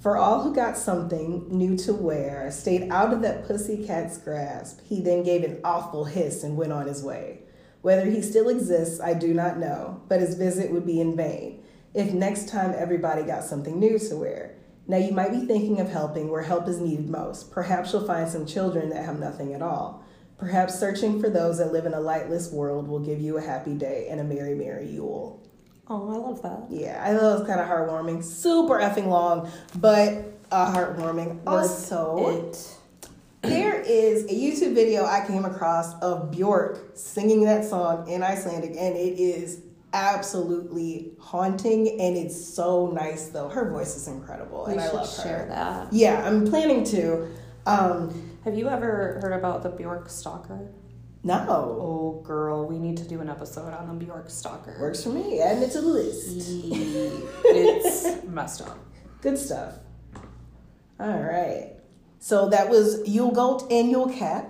[0.01, 4.81] For all who got something new to wear, stayed out of that pussy cat's grasp,
[4.85, 7.44] he then gave an awful hiss and went on his way.
[7.85, 11.63] Whether he still exists, I do not know, but his visit would be in vain
[11.93, 14.55] if next time everybody got something new to wear.
[14.89, 17.51] Now, you might be thinking of helping where help is needed most.
[17.53, 20.03] Perhaps you'll find some children that have nothing at all.
[20.39, 23.75] Perhaps searching for those that live in a lightless world will give you a happy
[23.75, 25.47] day and a merry, merry Yule.
[25.87, 26.65] Oh, I love that.
[26.71, 28.25] Yeah, I thought it was kind of heartwarming.
[28.25, 31.41] Super effing long, but uh, heartwarming.
[31.47, 32.79] Also, it.
[33.49, 38.71] There is a YouTube video I came across of Bjork singing that song in Icelandic,
[38.71, 39.61] and it is
[39.93, 45.07] absolutely haunting and it's so nice though her voice is incredible We and i love
[45.17, 45.93] her share that.
[45.93, 47.29] yeah i'm planning to
[47.65, 50.73] um Have you ever heard about the Bjork stalker?
[51.23, 54.77] no Oh, girl, we need to do an episode on the Bjork stalker.
[54.81, 56.27] works for me add it to the list
[57.45, 58.77] it's messed up.
[59.21, 59.75] good stuff
[60.99, 61.71] all right
[62.31, 64.49] so that was yule goat and yule cat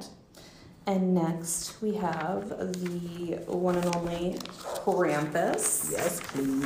[0.87, 2.43] And next we have
[2.81, 4.25] the one and only
[4.59, 5.65] Krampus.
[5.97, 6.65] yes please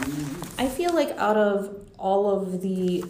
[0.59, 1.55] I feel like out of
[1.99, 3.05] all of the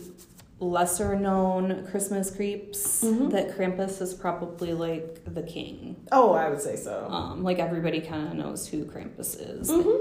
[0.60, 3.30] lesser known Christmas creeps, Mhm.
[3.34, 5.08] that Krampus is probably like
[5.38, 5.76] the king.
[6.18, 9.64] oh i would say so Um, like everybody kind of knows who Krampus is.
[9.70, 9.98] Mhm.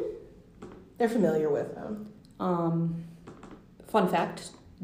[0.97, 1.91] they're familiar with him
[2.39, 2.77] Um,
[3.93, 4.39] fun fact: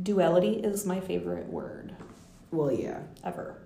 [0.09, 1.82] duality is my favorite word
[2.53, 3.57] well yeah ever.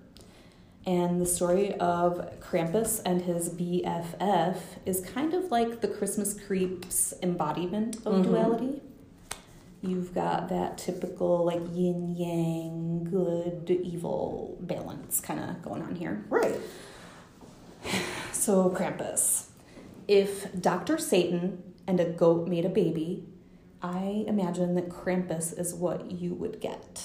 [0.86, 7.12] And the story of Krampus and his BFF is kind of like the Christmas creeps
[7.22, 8.22] embodiment of Mhm.
[8.24, 8.82] duality.
[9.82, 16.24] You've got that typical like yin yang, good, evil balance kind of going on here.
[16.30, 16.58] right
[18.32, 19.46] So, Krampus.
[20.06, 20.96] If Dr.
[20.96, 23.24] Satan and a goat made a baby,
[23.82, 27.04] I imagine that Krampus is what you would get.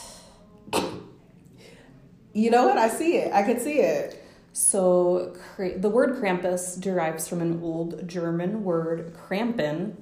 [2.34, 2.78] You know what?
[2.78, 3.32] I see it.
[3.32, 4.20] I could see it.
[4.54, 9.96] So, the word Krampus derives from an old German word Krampen,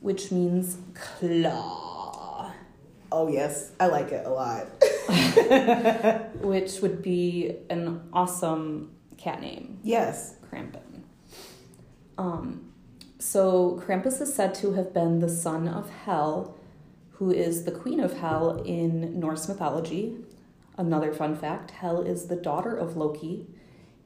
[0.00, 2.52] which means claw,
[3.10, 3.72] oh yes.
[3.80, 4.66] I like it a lot.
[6.42, 10.34] Which would be an awesome cat name, yes.
[10.50, 11.02] Krampen.
[12.18, 12.72] Um,
[13.18, 16.58] so, Krampus is said to have been the son of Hel,
[17.12, 20.18] who is the queen of Hell in Norse mythology.
[20.76, 23.46] Another fun fact Hel is the daughter of Loki,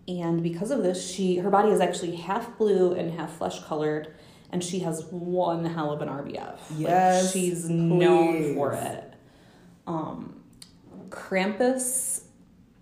[0.07, 4.15] and because of this, she her body is actually half blue and half flesh colored,
[4.53, 6.59] and she has one hell of an RBF.
[6.77, 9.15] Yes, like, she's known for it.
[9.87, 10.43] Um,
[11.09, 12.25] Krampus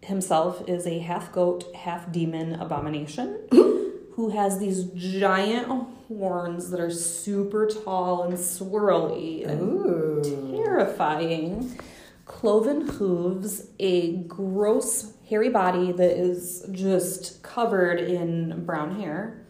[0.03, 5.68] himself is a half goat, half demon abomination who has these giant
[6.09, 10.64] horns that are super tall and swirly and Ooh.
[10.64, 11.79] terrifying.
[12.26, 19.46] Cloven hooves, a gross, hairy body that is just covered in brown hair,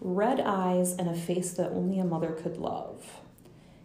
[0.00, 3.20] red eyes, and a face that only a mother could love.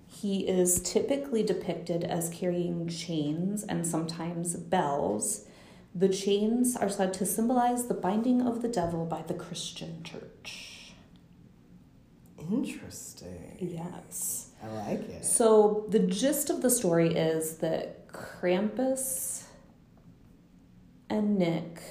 [0.08, 5.47] He is typically depicted as carrying chains and sometimes bells.
[5.95, 10.93] The chains are said to symbolize the binding of the devil by the Christian church.
[12.51, 13.58] Interesting.
[13.60, 14.49] Yes.
[14.62, 15.25] I like it.
[15.25, 19.43] So the gist of the story is that Krampus
[21.10, 21.82] and Nick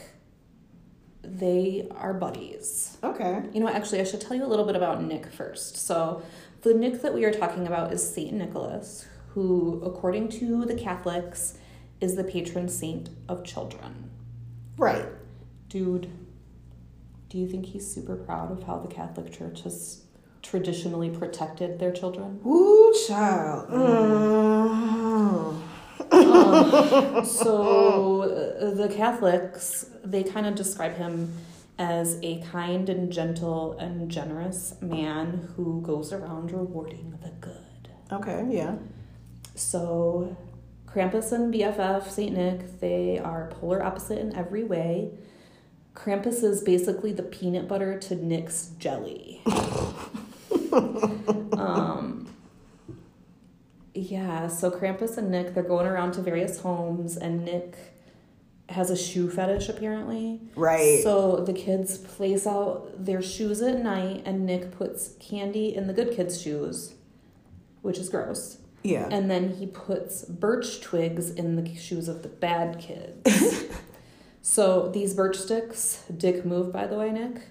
[1.24, 2.98] they are buddies.
[3.02, 3.42] Okay.
[3.52, 5.76] You know, actually I should tell you a little bit about Nick first.
[5.76, 6.22] So
[6.62, 11.58] the Nick that we are talking about is Saint Nicholas, who according to the Catholics
[12.00, 14.10] is the patron saint of children.
[14.76, 15.06] Right.
[15.68, 16.10] Dude,
[17.28, 20.02] do you think he's super proud of how the Catholic Church has
[20.42, 22.40] traditionally protected their children?
[22.42, 23.68] Woo, child.
[23.70, 25.62] Mm.
[26.32, 31.36] Um, so uh, the Catholics they kind of describe him
[31.78, 37.88] as a kind and gentle and generous man who goes around rewarding the good.
[38.10, 38.76] Okay, yeah.
[39.54, 40.36] So
[40.86, 42.36] Krampus and BFF, St.
[42.36, 45.10] Nick, they are polar opposite in every way.
[45.94, 49.40] Krampus is basically the peanut butter to Nick's jelly.
[51.52, 52.21] um,
[53.94, 57.76] yeah, so Krampus and Nick, they're going around to various homes, and Nick
[58.68, 60.40] has a shoe fetish apparently.
[60.56, 61.00] Right.
[61.02, 65.92] So the kids place out their shoes at night, and Nick puts candy in the
[65.92, 66.94] good kids' shoes,
[67.82, 68.58] which is gross.
[68.82, 69.08] Yeah.
[69.10, 73.66] And then he puts birch twigs in the shoes of the bad kids.
[74.42, 77.42] so these birch sticks, dick move by the way, Nick,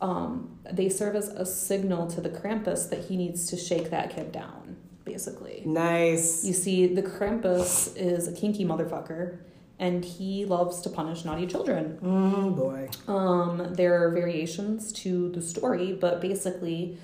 [0.00, 4.14] um, they serve as a signal to the Krampus that he needs to shake that
[4.14, 4.76] kid down,
[5.08, 5.62] basically.
[5.66, 6.44] nice.
[6.44, 9.38] You see, the Krampus is a kinky motherfucker,
[9.78, 11.98] and he loves to punish naughty children.
[12.02, 12.88] Mm, boy.
[13.12, 16.98] Um, there are variations to the story, but basically,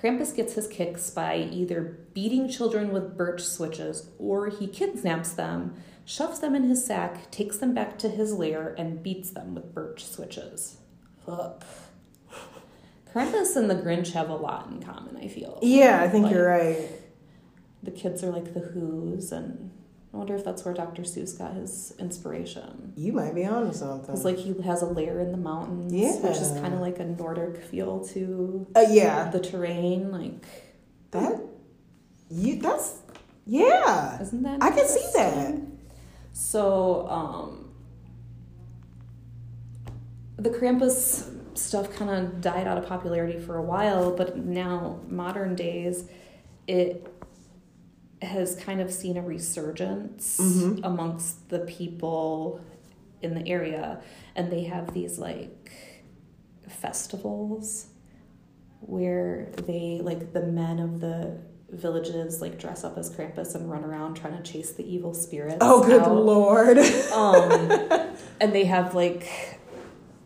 [0.00, 1.80] Krampus gets his kicks by either
[2.14, 7.56] beating children with birch switches or he kidnaps them, shoves them in his sack, takes
[7.58, 10.76] them back to his lair, and beats them with birch switches.
[11.24, 11.64] Fuck.
[13.12, 15.58] Krampus and the Grinch have a lot in common, I feel.
[15.62, 16.90] Yeah, I think Like, you're right.
[17.86, 19.70] The kids are like the Who's, and
[20.12, 21.02] I wonder if that's where Dr.
[21.02, 22.92] Seuss got his inspiration.
[22.96, 24.00] You might be onto something.
[24.00, 26.16] Because like he has a lair in the mountains, yeah.
[26.16, 29.30] which is kind of like a Nordic feel to uh, yeah.
[29.30, 30.10] the terrain.
[30.10, 30.44] Like,
[31.12, 31.40] That
[32.28, 32.98] you that's
[33.46, 34.20] yeah.
[34.20, 34.62] isn't that?
[34.64, 35.60] I can see that.
[36.32, 37.72] So, um,
[40.36, 45.54] the Krampus stuff kind of died out of popularity for a while, but now modern
[45.54, 46.08] days,
[46.66, 47.15] it
[48.22, 50.80] has kind of seen a resurgence Mhm.
[50.84, 52.60] amongst the people
[53.22, 54.00] in the area,
[54.34, 55.70] and they have these like
[56.68, 57.86] festivals
[58.80, 61.36] where they like the men of the
[61.70, 65.58] villages like dress up as Krampus and run around trying to chase the evil spirits.
[65.60, 66.14] Oh good out.
[66.14, 66.78] lord.
[66.78, 69.26] Um, and they have like,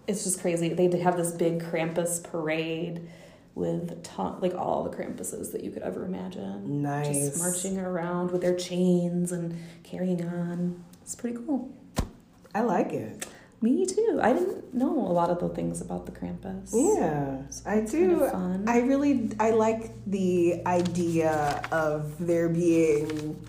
[0.06, 0.68] it's just crazy.
[0.74, 3.08] They have this big Krampus parade
[3.54, 6.82] with ton- like all the Krampuses that you could ever imagine.
[6.82, 7.30] nice.
[7.30, 10.82] Just marching around with their chains and carrying on.
[11.02, 11.70] It's pretty cool.
[12.54, 13.26] I like it.
[13.62, 14.18] Me too.
[14.22, 16.70] I didn't know a lot of the things about the Krampus.
[16.72, 18.08] Yeah, I do.
[18.08, 18.64] kind of fun.
[18.66, 23.44] I really I like the idea of there being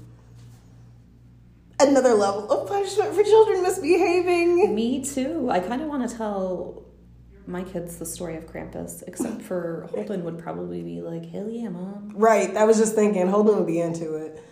[1.80, 4.76] another level of punishment for children misbehaving.
[4.76, 5.50] Me too.
[5.50, 6.84] I kind of want to tell
[7.48, 11.70] my kids the story of Krampus, except for Holden would probably be like, "Hell yeah,
[11.70, 12.56] mom!" Right.
[12.56, 14.44] I was just thinking, Holden would be into it.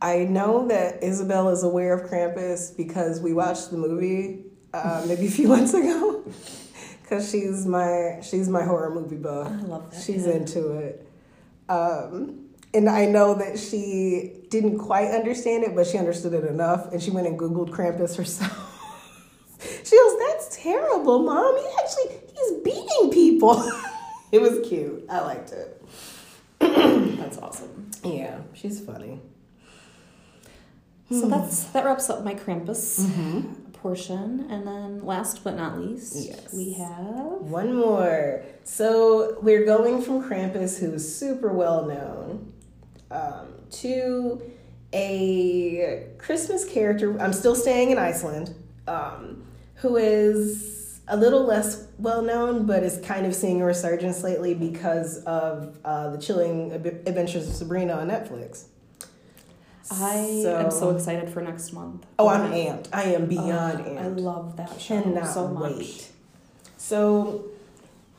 [0.00, 5.26] I know that Isabel is aware of Krampus because we watched the movie uh, maybe
[5.26, 6.24] a few months ago.
[7.02, 9.50] Because she's my she's my horror movie buff.
[9.50, 10.02] I love that.
[10.02, 10.34] She's yeah.
[10.34, 11.08] into it.
[11.68, 16.92] Um, and I know that she didn't quite understand it, but she understood it enough,
[16.92, 18.70] and she went and Googled Krampus herself.
[19.84, 21.56] she goes, "That's terrible, mom.
[21.56, 23.62] He actually he's beating people."
[24.32, 25.04] it was cute.
[25.10, 25.82] I liked it.
[26.60, 27.90] That's awesome.
[28.04, 29.20] Yeah, she's funny.
[31.10, 33.70] So that's that wraps up my Krampus Mm-hmm.
[33.74, 36.52] portion, and then last but not least, Yes.
[36.52, 38.42] we have One more.
[38.64, 42.52] So we're going from Krampus, who's super well known,
[43.10, 43.48] um,
[43.82, 44.42] to
[44.94, 47.20] a Christmas character.
[47.20, 48.54] I'm still staying in Iceland,
[48.88, 49.44] um,
[49.76, 54.54] who is a little less well known, but is kind of seeing a resurgence lately
[54.54, 58.64] because of uh, the chilling adventures of Sabrina on Netflix.
[59.90, 60.14] I
[60.46, 62.06] am so excited for next month.
[62.18, 62.88] Oh, I'm amped.
[62.92, 64.02] I am beyond Ugh, amped.
[64.02, 65.72] I love that show cannot so much.
[65.76, 66.10] wait.
[66.78, 67.44] So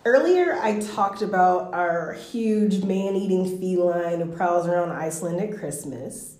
[0.05, 6.34] earlier I talked about our huge man-eating feline who prowls around Iceland at Christmas.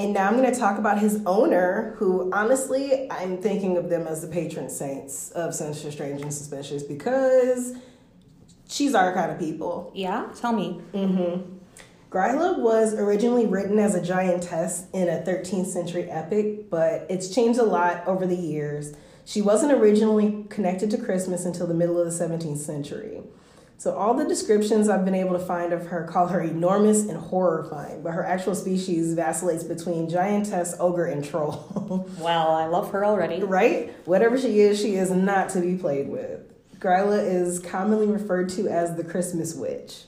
[0.00, 4.06] And now I'm going to talk about his owner, who honestly I'm thinking of them
[4.06, 7.74] as the patron saints of Sinister, Strange, and Suspicious because
[8.66, 9.92] she's our kind of people.
[9.94, 10.80] Yeah, tell me.
[10.94, 11.58] Mm-hmm.
[12.08, 17.58] Gryla was originally written as a giantess in a 13th century epic, but it's changed
[17.58, 18.94] a lot over the years.
[19.26, 23.20] She wasn't originally connected to Christmas until the middle of the 17th century.
[23.80, 27.16] So all the descriptions I've been able to find of her call her enormous and
[27.16, 32.06] horrifying, but her actual species vacillates between giantess, ogre, and troll.
[32.18, 33.42] Well, I love her already.
[33.42, 33.90] right?
[34.04, 36.42] Whatever she is, she is not to be played with.
[36.78, 40.02] Gryla is commonly referred to as the Christmas witch.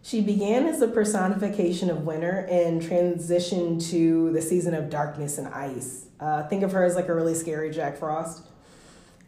[0.00, 5.48] She began as a personification of winter and transitioned to the season of darkness and
[5.48, 6.06] ice.
[6.20, 8.42] Uh, think of her as like a really scary Jack Frost.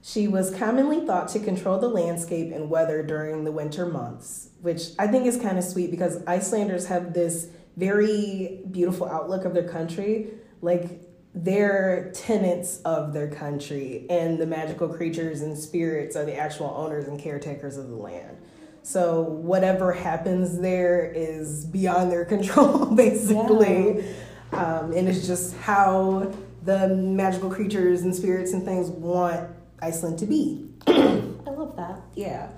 [0.03, 4.90] She was commonly thought to control the landscape and weather during the winter months, which
[4.99, 9.68] I think is kind of sweet because Icelanders have this very beautiful outlook of their
[9.68, 10.28] country,
[10.62, 11.01] like
[11.34, 17.07] they're tenants of their country, and the magical creatures and spirits are the actual owners
[17.07, 18.38] and caretakers of the land.
[18.82, 24.05] So whatever happens there is beyond their control, basically.
[24.53, 24.78] Yeah.
[24.80, 26.32] Um, and it's just how
[26.64, 29.51] the magical creatures and spirits and things want
[29.81, 30.68] Iceland to be.
[30.87, 32.01] I love that.
[32.14, 32.51] Yeah.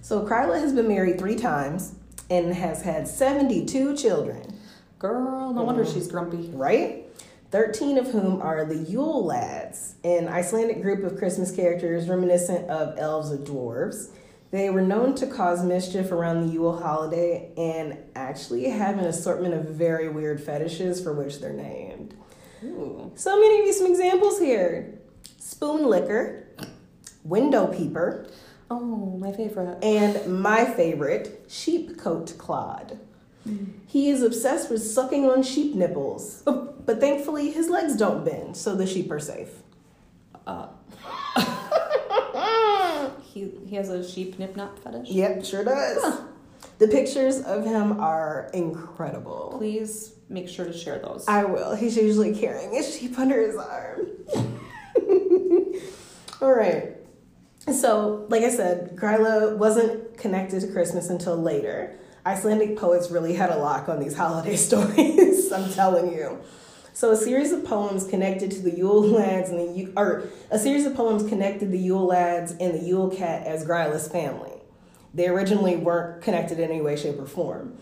[0.00, 1.94] So Gryla has been married three times
[2.30, 4.58] and has had 72 children.
[4.98, 5.94] Girl, no wonder mm-hmm.
[5.94, 6.50] she's grumpy.
[6.52, 7.06] Right?
[7.50, 12.98] 13 of whom are the Yule Lads, an Icelandic group of Christmas characters reminiscent of
[12.98, 14.08] elves or dwarves.
[14.50, 19.54] They were known to cause mischief around the Yule holiday and actually have an assortment
[19.54, 22.14] of very weird fetishes for which they're named.
[22.64, 23.12] Ooh.
[23.16, 24.98] So, I'm going to give you some examples here
[25.52, 26.46] spoon licker,
[27.24, 28.26] window peeper.
[28.70, 29.84] Oh, my favorite.
[29.84, 32.98] And my favorite, sheep cote clod.
[33.86, 38.74] He is obsessed with sucking on sheep nipples, but thankfully his legs don't bend, so
[38.74, 39.50] the sheep are safe.
[40.46, 40.68] Uh.
[43.22, 45.10] he, he has a sheep nip nap fetish?
[45.10, 45.98] Yep, sure does.
[46.00, 46.20] Huh.
[46.78, 49.54] The pictures of him are incredible.
[49.58, 51.26] Please make sure to share those.
[51.28, 51.74] I will.
[51.74, 54.06] He's usually carrying a sheep under his arm.
[56.42, 56.96] All right.
[57.72, 61.96] So, like I said, Gryla wasn't connected to Christmas until later.
[62.26, 66.40] Icelandic poets really had a lock on these holiday stories, I'm telling you.
[66.94, 70.84] So a series of poems connected to the Yule lads and the or a series
[70.84, 74.50] of poems connected the Yule lads and the Yule cat as Gryla's family.
[75.14, 77.78] They originally weren't connected in any way, shape, or form.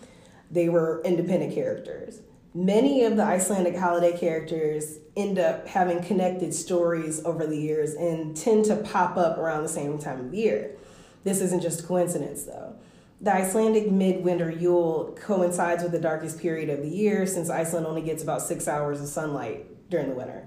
[0.51, 2.21] They were independent characters.
[2.53, 8.35] Many of the Icelandic holiday characters end up having connected stories over the years and
[8.35, 10.75] tend to pop up around the same time of year.
[11.23, 12.75] This isn't just coincidence, though.
[13.21, 18.01] The Icelandic midwinter Yule coincides with the darkest period of the year since Iceland only
[18.01, 20.45] gets about six hours of sunlight during the winter.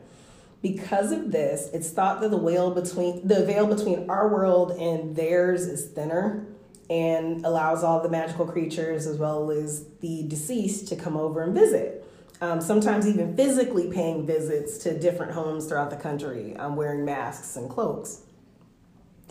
[0.61, 5.17] Because of this, it's thought that the veil between the veil between our world and
[5.17, 6.47] theirs is thinner
[6.91, 11.55] and allows all the magical creatures as well as the deceased to come over and
[11.55, 12.05] visit.
[12.41, 17.57] Um, sometimes even physically paying visits to different homes throughout the country, um, wearing masks
[17.57, 18.21] and cloaks.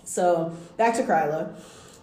[0.04, 1.56] So back to Gryla.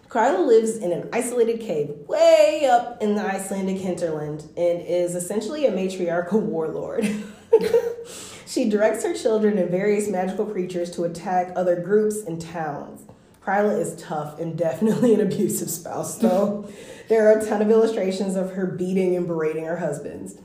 [0.08, 5.66] Gryla lives in an isolated cave way up in the Icelandic hinterland and is essentially
[5.66, 7.08] a matriarchal warlord.
[8.46, 13.02] she directs her children and various magical creatures to attack other groups and towns.
[13.50, 16.68] Gryla is tough and definitely an abusive spouse, though.
[17.08, 20.36] there are a ton of illustrations of her beating and berating her husbands.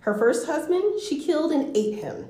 [0.00, 2.26] Her first husband, she killed and ate him.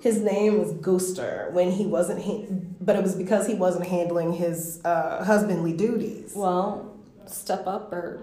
[0.00, 2.46] His name was Gustur when he wasn't, ha-
[2.80, 6.32] but it was because he wasn't handling his uh, husbandly duties.
[6.34, 6.96] Well,
[7.26, 8.22] step up or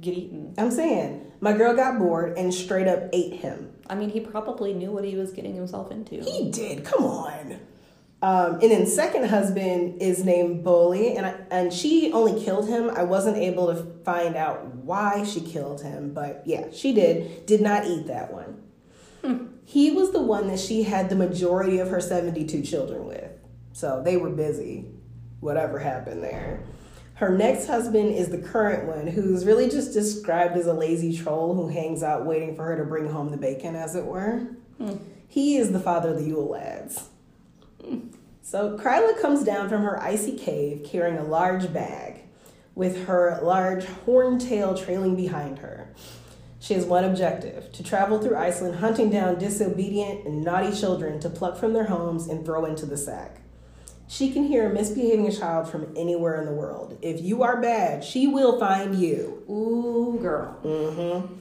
[0.00, 0.54] get eaten.
[0.58, 3.72] I'm saying my girl got bored and straight up ate him.
[3.90, 6.22] I mean, he probably knew what he was getting himself into.
[6.22, 6.84] He did.
[6.84, 7.58] Come on.
[8.22, 12.88] Um, and then second husband is named Bolli, and I, and she only killed him.
[12.90, 17.46] I wasn't able to find out why she killed him, but yeah, she did.
[17.46, 18.62] Did not eat that one.
[19.24, 19.46] Hmm.
[19.64, 23.28] He was the one that she had the majority of her 72 children with.
[23.72, 24.86] So they were busy,
[25.40, 26.60] whatever happened there.
[27.14, 31.54] Her next husband is the current one, who's really just described as a lazy troll
[31.54, 34.46] who hangs out waiting for her to bring home the bacon, as it were.
[34.78, 34.96] Hmm.
[35.26, 37.08] He is the father of the Yule lads.
[38.42, 42.22] So Gryla comes down from her icy cave carrying a large bag,
[42.74, 45.88] with her large horn tail trailing behind her.
[46.58, 51.30] She has one objective to travel through Iceland hunting down disobedient and naughty children to
[51.30, 53.40] pluck from their homes and throw into the sack.
[54.06, 56.98] She can hear a misbehaving child from anywhere in the world.
[57.02, 59.42] If you are bad, she will find you.
[59.48, 60.56] Ooh, girl.
[60.62, 61.34] Mm-hmm.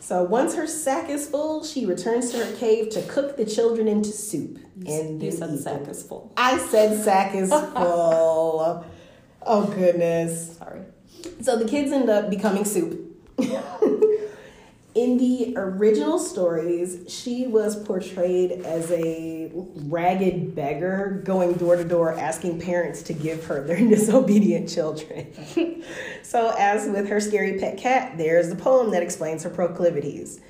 [0.00, 3.88] So once her sack is full, she returns to her cave to cook the children
[3.88, 4.58] into soup.
[4.86, 6.32] And you said sack is full.
[6.36, 8.84] I said sack is full.
[9.42, 10.56] oh goodness.
[10.56, 10.82] Sorry.
[11.40, 13.00] So the kids end up becoming soup.
[14.94, 22.12] in the original stories, she was portrayed as a ragged beggar going door to door
[22.14, 25.82] asking parents to give her their disobedient children.
[26.22, 30.40] so, as with her scary pet cat, there's the poem that explains her proclivities.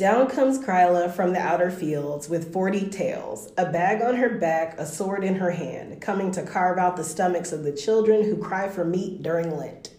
[0.00, 4.78] Down comes Gryla from the outer fields with forty tails, a bag on her back,
[4.78, 8.38] a sword in her hand, coming to carve out the stomachs of the children who
[8.38, 9.90] cry for meat during Lent.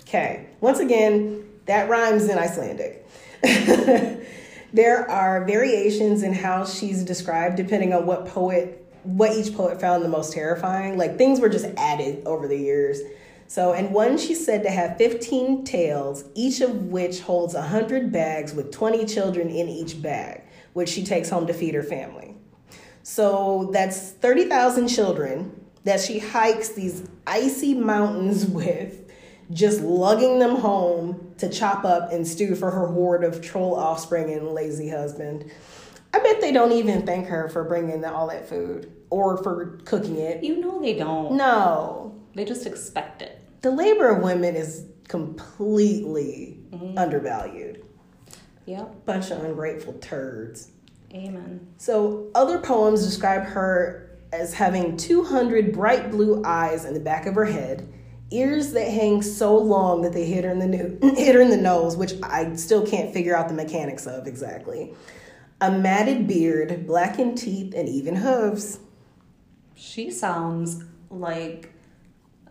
[0.00, 3.06] Okay, once again, that rhymes in Icelandic.
[4.72, 10.04] there are variations in how she's described depending on what poet, what each poet found
[10.04, 10.98] the most terrifying.
[10.98, 12.98] Like things were just added over the years.
[13.48, 18.54] So, and one she's said to have 15 tails, each of which holds 100 bags
[18.54, 20.42] with 20 children in each bag,
[20.72, 22.34] which she takes home to feed her family.
[23.02, 29.10] So that's 30,000 children that she hikes these icy mountains with,
[29.52, 34.32] just lugging them home to chop up and stew for her horde of troll offspring
[34.32, 35.50] and lazy husband.
[36.12, 40.16] I bet they don't even thank her for bringing all that food or for cooking
[40.16, 40.42] it.
[40.42, 41.36] You know they don't.
[41.36, 43.35] No, They just expect it.
[43.66, 46.96] The labor of women is completely mm.
[46.96, 47.84] undervalued.
[48.66, 49.04] Yep.
[49.04, 50.70] Bunch of ungrateful turds.
[51.12, 51.66] Amen.
[51.76, 57.34] So, other poems describe her as having 200 bright blue eyes in the back of
[57.34, 57.92] her head,
[58.30, 61.50] ears that hang so long that they hit her in the no- hit her in
[61.50, 64.94] the nose, which I still can't figure out the mechanics of exactly.
[65.60, 68.78] A matted beard, blackened teeth, and even hooves.
[69.74, 71.72] She sounds like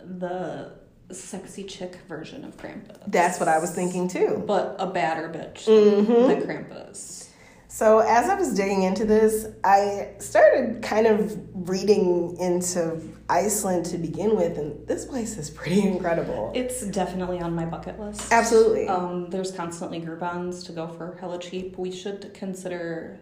[0.02, 2.98] the sexy chick version of Krampus.
[3.08, 4.44] That's what I was thinking too.
[4.46, 6.28] But a badder bitch Mm-hmm.
[6.28, 7.30] than Krampus.
[7.68, 11.38] So, as I was digging into this, I started kind of
[11.70, 16.54] reading into Iceland to begin with, and this place is pretty incredible.
[16.56, 18.32] It's definitely on my bucket list.
[18.32, 18.88] Absolutely.
[18.88, 21.78] Um, there's constantly Groupons to go for hella cheap.
[21.78, 23.20] We should consider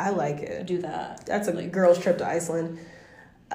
[0.00, 0.64] I like it.
[0.66, 1.26] do that.
[1.26, 2.78] That's a Like, girl's trip to Iceland.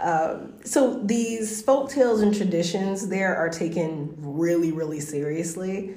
[0.02, 5.96] Um, so these folk tales and traditions there are taken really, really seriously.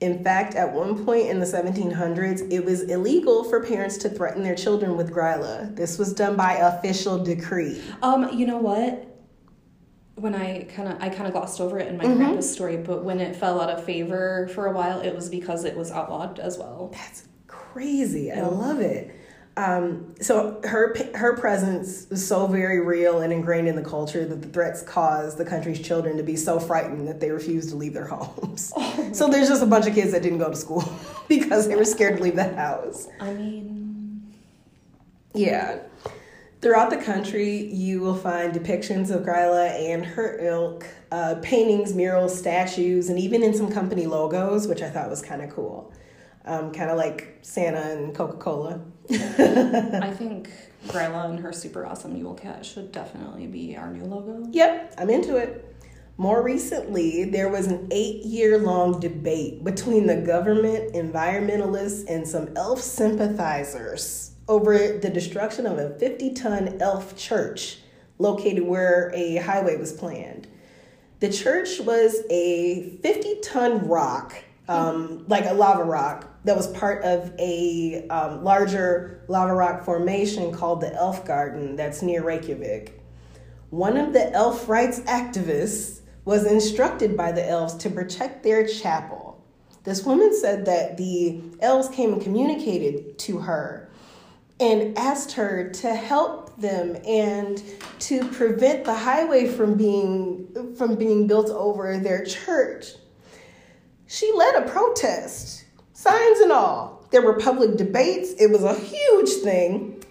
[0.00, 4.42] In fact, at one point in the 1700s, it was illegal for parents to threaten
[4.42, 5.74] their children with Gryla.
[5.74, 7.80] This was done by official decree.
[8.02, 9.04] Um, you know what?
[10.16, 12.22] When I kind of I kind of glossed over it in my Mm-hmm.
[12.22, 15.64] Krampus story, but when it fell out of favor for a while, it was because
[15.64, 16.90] it was outlawed as well.
[16.92, 18.30] That's crazy.
[18.32, 19.14] I love it.
[19.58, 24.42] Um, so her her presence is so very real and ingrained in the culture that
[24.42, 27.94] the threats caused the country's children to be so frightened that they refused to leave
[27.94, 28.70] their homes.
[29.16, 30.84] so there's just a bunch of kids that didn't go to school
[31.28, 33.08] because they were scared to leave the house.
[33.18, 34.34] I mean,
[35.34, 35.78] Yeah.
[36.62, 42.36] Throughout the country, you will find depictions of Gryla and her ilk, uh, paintings, murals,
[42.36, 45.92] statues, and even in some company logos, which I thought was kind of cool.
[46.46, 48.80] Um, kind of like Santa and Coca Cola.
[49.10, 50.50] I think
[50.86, 54.48] Gryla and her super awesome Yule Cat should definitely be our new logo.
[54.52, 55.64] Yep, I'm into it.
[56.18, 62.56] More recently, there was an eight year long debate between the government, environmentalists, and some
[62.56, 67.78] elf sympathizers over the destruction of a 50 ton elf church
[68.18, 70.46] located where a highway was planned.
[71.20, 74.34] The church was a 50 ton rock,
[74.68, 80.52] um, like a lava rock, that was part of a um, larger lava rock formation
[80.52, 83.00] called the Elf Garden that's near Reykjavik.
[83.70, 89.44] One of the elf rights activists was instructed by the elves to protect their chapel.
[89.84, 93.88] This woman said that the elves came and communicated to her
[94.58, 97.62] and asked her to help them and
[98.00, 102.94] to prevent the highway from being from being built over their church.
[104.08, 107.04] She led a protest, signs and all.
[107.10, 108.32] There were public debates.
[108.38, 110.04] It was a huge thing.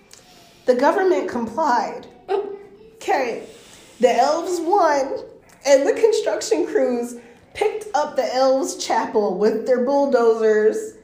[0.66, 2.08] The government complied.
[2.30, 3.48] Okay.
[4.00, 5.20] The elves won,
[5.66, 7.16] and the construction crews
[7.54, 10.96] picked up the elves' chapel with their bulldozers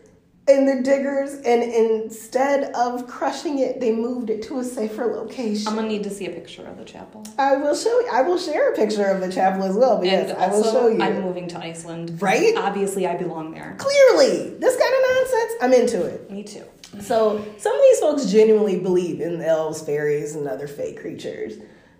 [0.47, 5.67] and the diggers, and instead of crushing it, they moved it to a safer location.
[5.67, 7.23] I'm gonna need to see a picture of the chapel.
[7.37, 8.09] I will show you.
[8.11, 10.03] I will share a picture of the chapel as well.
[10.03, 11.01] Yes, and I will show you.
[11.01, 12.21] I'm moving to Iceland.
[12.21, 12.55] Right?
[12.57, 13.75] Obviously, I belong there.
[13.77, 15.53] Clearly, this kind of nonsense.
[15.61, 16.31] I'm into it.
[16.31, 16.65] Me too.
[16.99, 21.53] So some of these folks genuinely believe in elves, fairies, and other fake creatures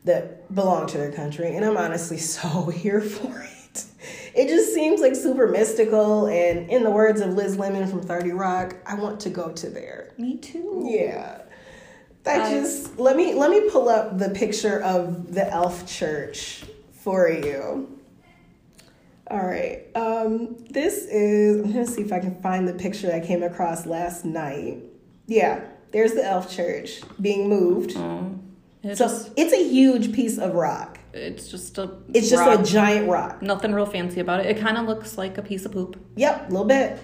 [0.03, 3.60] that belong to their country, and I'm honestly so here for it.
[4.33, 8.31] It just seems like super mystical, and in the words of Liz Lemon from 30
[8.31, 10.13] Rock, I want to go to there.
[10.17, 10.85] Me too.
[10.89, 11.41] Yeah.
[12.23, 16.63] That I- just let me let me pull up the picture of the elf church
[16.91, 17.97] for you.
[19.29, 19.85] All right.
[19.95, 23.85] Um, this is I'm gonna see if I can find the picture I came across
[23.85, 24.83] last night.
[25.27, 25.61] Yeah,
[25.91, 27.93] there's the elf church being moved.
[27.95, 28.35] Oh,
[28.83, 30.90] it's So just it's a huge piece of rock.
[31.13, 32.59] It's just a It's just rock.
[32.59, 33.41] a giant rock.
[33.41, 34.45] nothing real fancy about it.
[34.45, 35.97] It kind of looks like a piece of poop.
[36.15, 36.99] Yep, a little bit.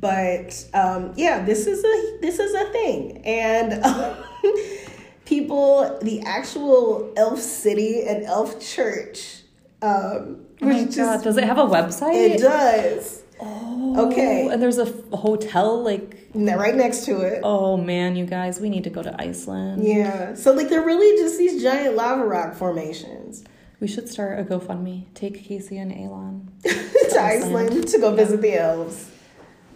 [0.00, 4.16] But um, yeah, this is a this is a thing, and um,
[5.24, 9.42] people, the actual elf city and elf church,
[9.82, 12.14] um, Oh my which god, just does it have a website?
[12.14, 13.22] it does.
[13.40, 14.48] Oh, Okay.
[14.48, 16.16] And there's a f- hotel like.
[16.34, 17.40] Right next to it.
[17.42, 19.84] Oh man, you guys, we need to go to Iceland.
[19.84, 23.44] Yeah, so like they're really just these giant lava rock formations.
[23.80, 25.06] We should start a GoFundMe.
[25.14, 26.50] Take Casey and Elon.
[26.64, 29.08] to Iceland to go visit the elves.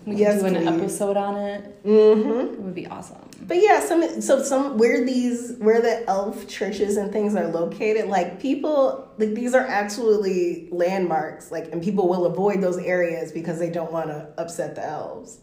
[0.07, 0.67] We Yes, do an please.
[0.67, 1.85] episode on it.
[1.85, 2.55] Mm-hmm.
[2.55, 3.19] It would be awesome.
[3.47, 8.09] But yeah, some so some where these where the elf churches and things are located,
[8.09, 13.59] like people like these are actually landmarks, like and people will avoid those areas because
[13.59, 15.39] they don't want to upset the elves.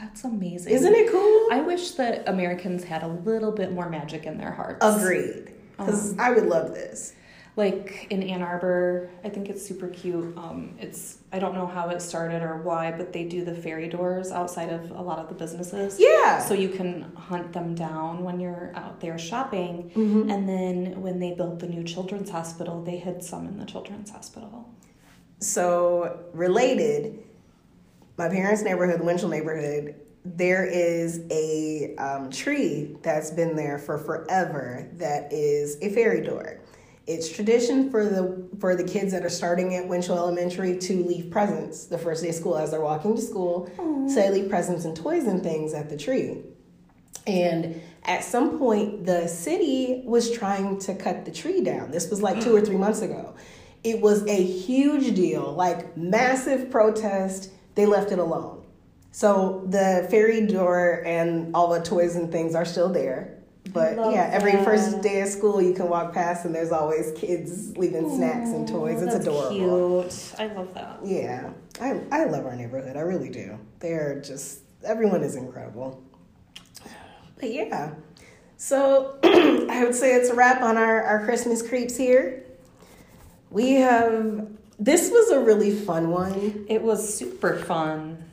[0.00, 0.72] That's amazing.
[0.72, 1.48] Isn't it cool?
[1.52, 4.78] I wish that Americans had a little bit more magic in their hearts.
[4.84, 5.52] Agreed.
[5.78, 7.14] Because I would love this.
[7.56, 10.36] Like in Ann Arbor, I think it's super cute.
[10.36, 13.88] Um, it's I don't know how it started or why, but they do the fairy
[13.88, 15.96] doors outside of a lot of the businesses.
[16.00, 16.40] Yeah.
[16.40, 19.92] So you can hunt them down when you're out there shopping.
[19.94, 20.30] Mm-hmm.
[20.30, 24.10] And then when they built the new children's hospital, they hid some in the children's
[24.10, 24.68] hospital.
[25.38, 27.22] So related,
[28.16, 29.94] my parents' neighborhood, Winchell neighborhood,
[30.24, 36.60] there is a um, tree that's been there for forever that is a fairy door.
[37.06, 41.30] It's tradition for the for the kids that are starting at Winchell Elementary to leave
[41.30, 43.70] presents the first day of school as they're walking to school.
[44.08, 46.42] So they leave presents and toys and things at the tree.
[47.26, 51.90] And at some point, the city was trying to cut the tree down.
[51.90, 53.34] This was like two or three months ago.
[53.82, 57.50] It was a huge deal, like massive protest.
[57.74, 58.64] They left it alone.
[59.10, 63.33] So the fairy door and all the toys and things are still there.
[63.72, 64.64] But yeah, every that.
[64.64, 68.68] first day of school, you can walk past and there's always kids leaving snacks and
[68.68, 69.02] toys.
[69.02, 70.02] It's That's adorable.
[70.02, 70.34] Cute.
[70.38, 70.98] I love that.
[71.02, 71.50] Yeah,
[71.80, 72.96] I, I love our neighborhood.
[72.96, 73.58] I really do.
[73.80, 76.02] They're just, everyone is incredible.
[77.40, 77.94] But yeah,
[78.58, 82.44] so I would say it's a wrap on our, our Christmas creeps here.
[83.50, 84.46] We have,
[84.78, 86.66] this was a really fun one.
[86.68, 88.24] It was super fun.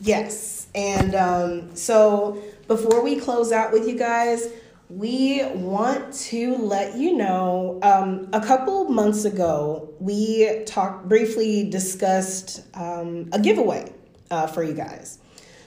[0.00, 0.68] Yes.
[0.74, 4.48] And um, so before we close out with you guys,
[4.88, 12.64] we want to let you know um, a couple months ago, we talked briefly discussed
[12.74, 13.92] um, a giveaway
[14.30, 15.18] uh, for you guys.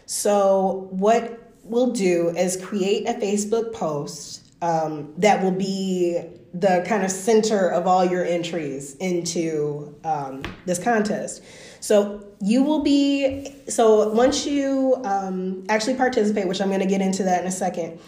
[0.06, 6.22] So, what we'll do is create a Facebook post um, that will be
[6.54, 11.44] the kind of center of all your entries into um, this contest.
[11.80, 17.02] So you will be so once you um, actually participate, which I'm going to get
[17.02, 18.00] into that in a second.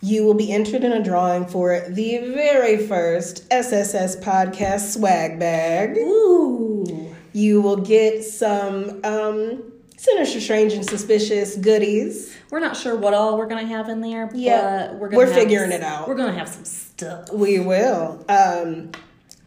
[0.00, 5.96] You will be entered in a drawing for the very first SSS podcast swag bag.
[5.98, 7.14] Ooh.
[7.32, 12.32] You will get some um, sinister, strange, and suspicious goodies.
[12.50, 14.30] We're not sure what all we're gonna have in there.
[14.32, 16.06] Yeah, but we're gonna we're have- figuring it out.
[16.06, 17.32] We're gonna have some stuff.
[17.32, 18.24] We will.
[18.28, 18.92] Um,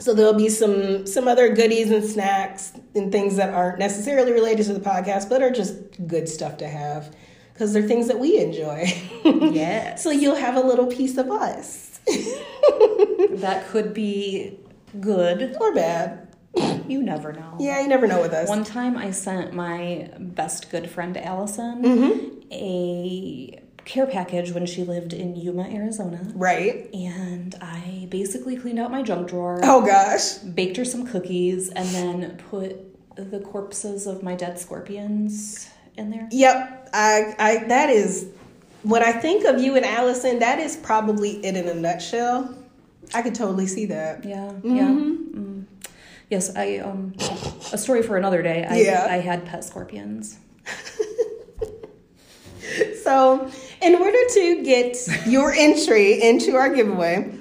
[0.01, 4.65] so there'll be some some other goodies and snacks and things that aren't necessarily related
[4.65, 5.75] to the podcast, but are just
[6.07, 7.15] good stuff to have
[7.53, 8.85] because they're things that we enjoy.
[9.53, 9.95] Yeah.
[9.95, 11.99] so you'll have a little piece of us,
[13.29, 14.57] that could be
[14.99, 15.55] good.
[15.59, 16.27] or bad.
[16.87, 17.55] You never know.
[17.59, 18.49] Yeah, you never know with us.
[18.49, 22.51] One time I sent my best good friend Allison Mm-hmm.
[22.51, 23.61] a
[23.91, 26.21] care package when she lived in Yuma, Arizona.
[26.33, 26.89] right?
[26.93, 30.35] And I basically cleaned out my junk drawer, Oh gosh.
[30.37, 32.77] baked her some cookies, and then put
[33.15, 36.27] the corpses of my dead scorpions in there.
[36.31, 36.89] Yep.
[36.93, 37.35] I.
[37.37, 37.63] I.
[37.67, 38.27] That is.
[38.83, 42.57] When I think of you and Allison, that is probably it in a nutshell.
[43.13, 44.23] I could totally see that.
[44.25, 44.87] Yeah, yeah.
[44.87, 45.65] Mm.
[46.29, 47.13] Yes, I um
[47.73, 48.65] a story for another day.
[48.65, 49.05] I Yeah.
[49.09, 50.37] I had pet scorpions.
[53.03, 53.49] So,
[53.81, 57.33] in order to get your entry into our giveaway,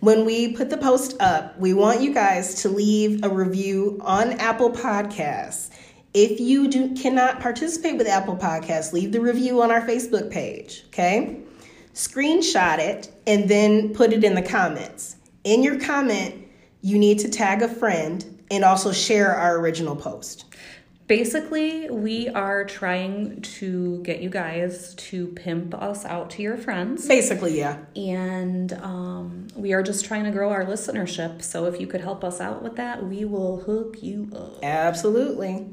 [0.00, 4.32] when we put the post up, we want you guys to leave a review on
[4.32, 5.70] Apple Podcasts.
[6.12, 10.84] If you do cannot participate with Apple Podcasts, leave the review on our Facebook page,
[10.88, 11.40] okay?
[11.94, 15.16] Screenshot it and then put it in the comments.
[15.44, 16.34] In your comment,
[16.82, 20.44] you need to tag a friend and also share our original post.
[21.06, 27.06] Basically, we are trying to get you guys to pimp us out to your friends.
[27.06, 27.78] Basically, yeah.
[27.94, 31.42] And um, we are just trying to grow our listenership.
[31.42, 34.64] So if you could help us out with that, we will hook you up.
[34.64, 35.66] Absolutely.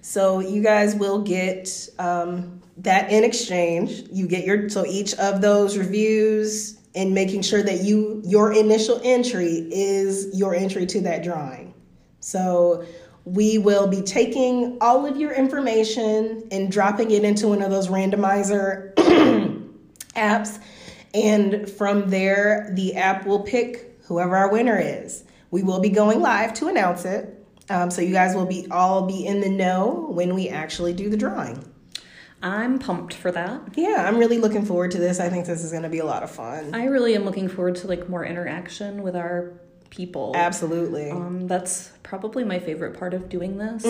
[0.00, 4.04] So you guys will get um, that in exchange.
[4.12, 9.00] You get your so each of those reviews and making sure that you your initial
[9.02, 11.74] entry is your entry to that drawing.
[12.20, 12.84] So
[13.34, 17.88] we will be taking all of your information and dropping it into one of those
[17.88, 18.94] randomizer
[20.14, 20.60] apps.
[21.14, 25.24] And from there, the app will pick whoever our winner is.
[25.50, 27.34] We will be going live to announce it.
[27.70, 31.10] Um, so you guys will be all be in the know when we actually do
[31.10, 31.62] the drawing.
[32.42, 33.60] I'm pumped for that.
[33.74, 35.18] Yeah, I'm really looking forward to this.
[35.18, 36.74] I think this is going to be a lot of fun.
[36.74, 39.60] I really am looking forward to like more interaction with our
[39.90, 40.32] people.
[40.34, 41.10] Absolutely.
[41.10, 43.84] Um, that's probably my favorite part of doing this.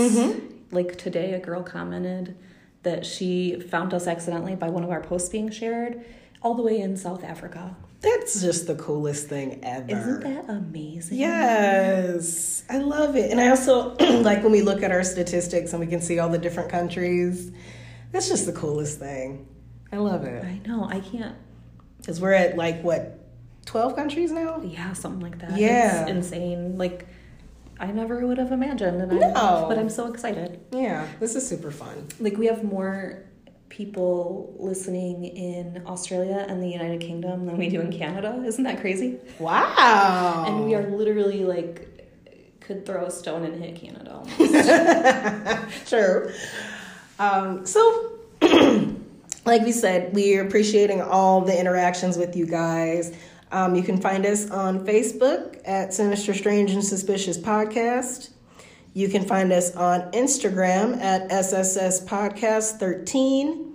[0.70, 2.36] Like today, a girl commented
[2.82, 6.04] that she found us accidentally by one of our posts being shared
[6.42, 7.76] all the way in South Africa.
[8.00, 9.90] That's just the coolest thing ever.
[9.90, 11.18] Isn't that amazing?
[11.18, 13.30] Yes, I love it.
[13.32, 16.28] And I also like when we look at our statistics and we can see all
[16.28, 17.50] the different countries.
[18.12, 19.48] That's just the coolest thing.
[19.92, 20.44] I love it.
[20.44, 20.84] I know.
[20.84, 21.36] I can't.
[21.98, 23.18] Because we're at like, what,
[23.68, 24.60] 12 countries now?
[24.64, 25.58] Yeah, something like that.
[25.58, 26.02] Yeah.
[26.02, 26.78] It's insane.
[26.78, 27.06] Like,
[27.78, 29.00] I never would have imagined.
[29.02, 29.32] And No.
[29.34, 30.58] I, but I'm so excited.
[30.72, 32.08] Yeah, this is super fun.
[32.18, 33.24] Like, we have more
[33.68, 38.42] people listening in Australia and the United Kingdom than we do in Canada.
[38.46, 39.18] Isn't that crazy?
[39.38, 40.46] Wow.
[40.48, 41.84] And we are literally like,
[42.60, 45.86] could throw a stone and hit Canada almost.
[45.90, 46.32] True.
[47.18, 48.18] Um, so,
[49.44, 53.14] like we said, we're appreciating all the interactions with you guys.
[53.50, 58.30] Um, you can find us on Facebook at Sinister, Strange, and Suspicious Podcast.
[58.94, 63.74] You can find us on Instagram at SSS Podcast 13.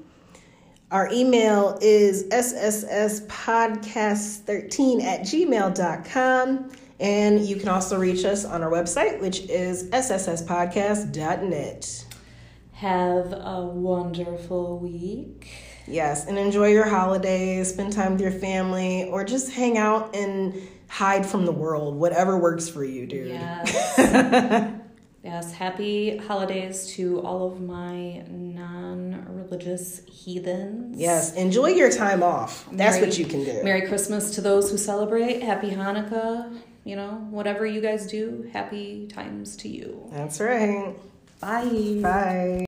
[0.92, 6.72] Our email is ssspodcast13 at gmail.com.
[7.00, 12.06] And you can also reach us on our website, which is ssspodcast.net.
[12.74, 15.50] have a wonderful week.
[15.88, 20.54] Yes, and enjoy your holidays, spend time with your family, or just hang out and
[20.88, 23.30] hide from the world, whatever works for you, dude.
[23.30, 24.72] Yes.
[25.24, 25.54] yes.
[25.54, 30.98] Happy holidays to all of my non religious heathens.
[31.00, 32.66] Yes, enjoy your time off.
[32.72, 33.64] That's Merry- what you can do.
[33.64, 35.42] Merry Christmas to those who celebrate.
[35.42, 36.58] Happy Hanukkah.
[36.86, 40.06] You know, whatever you guys do, happy times to you.
[40.12, 40.94] That's right.
[41.40, 42.00] Bye.
[42.02, 42.60] Bye.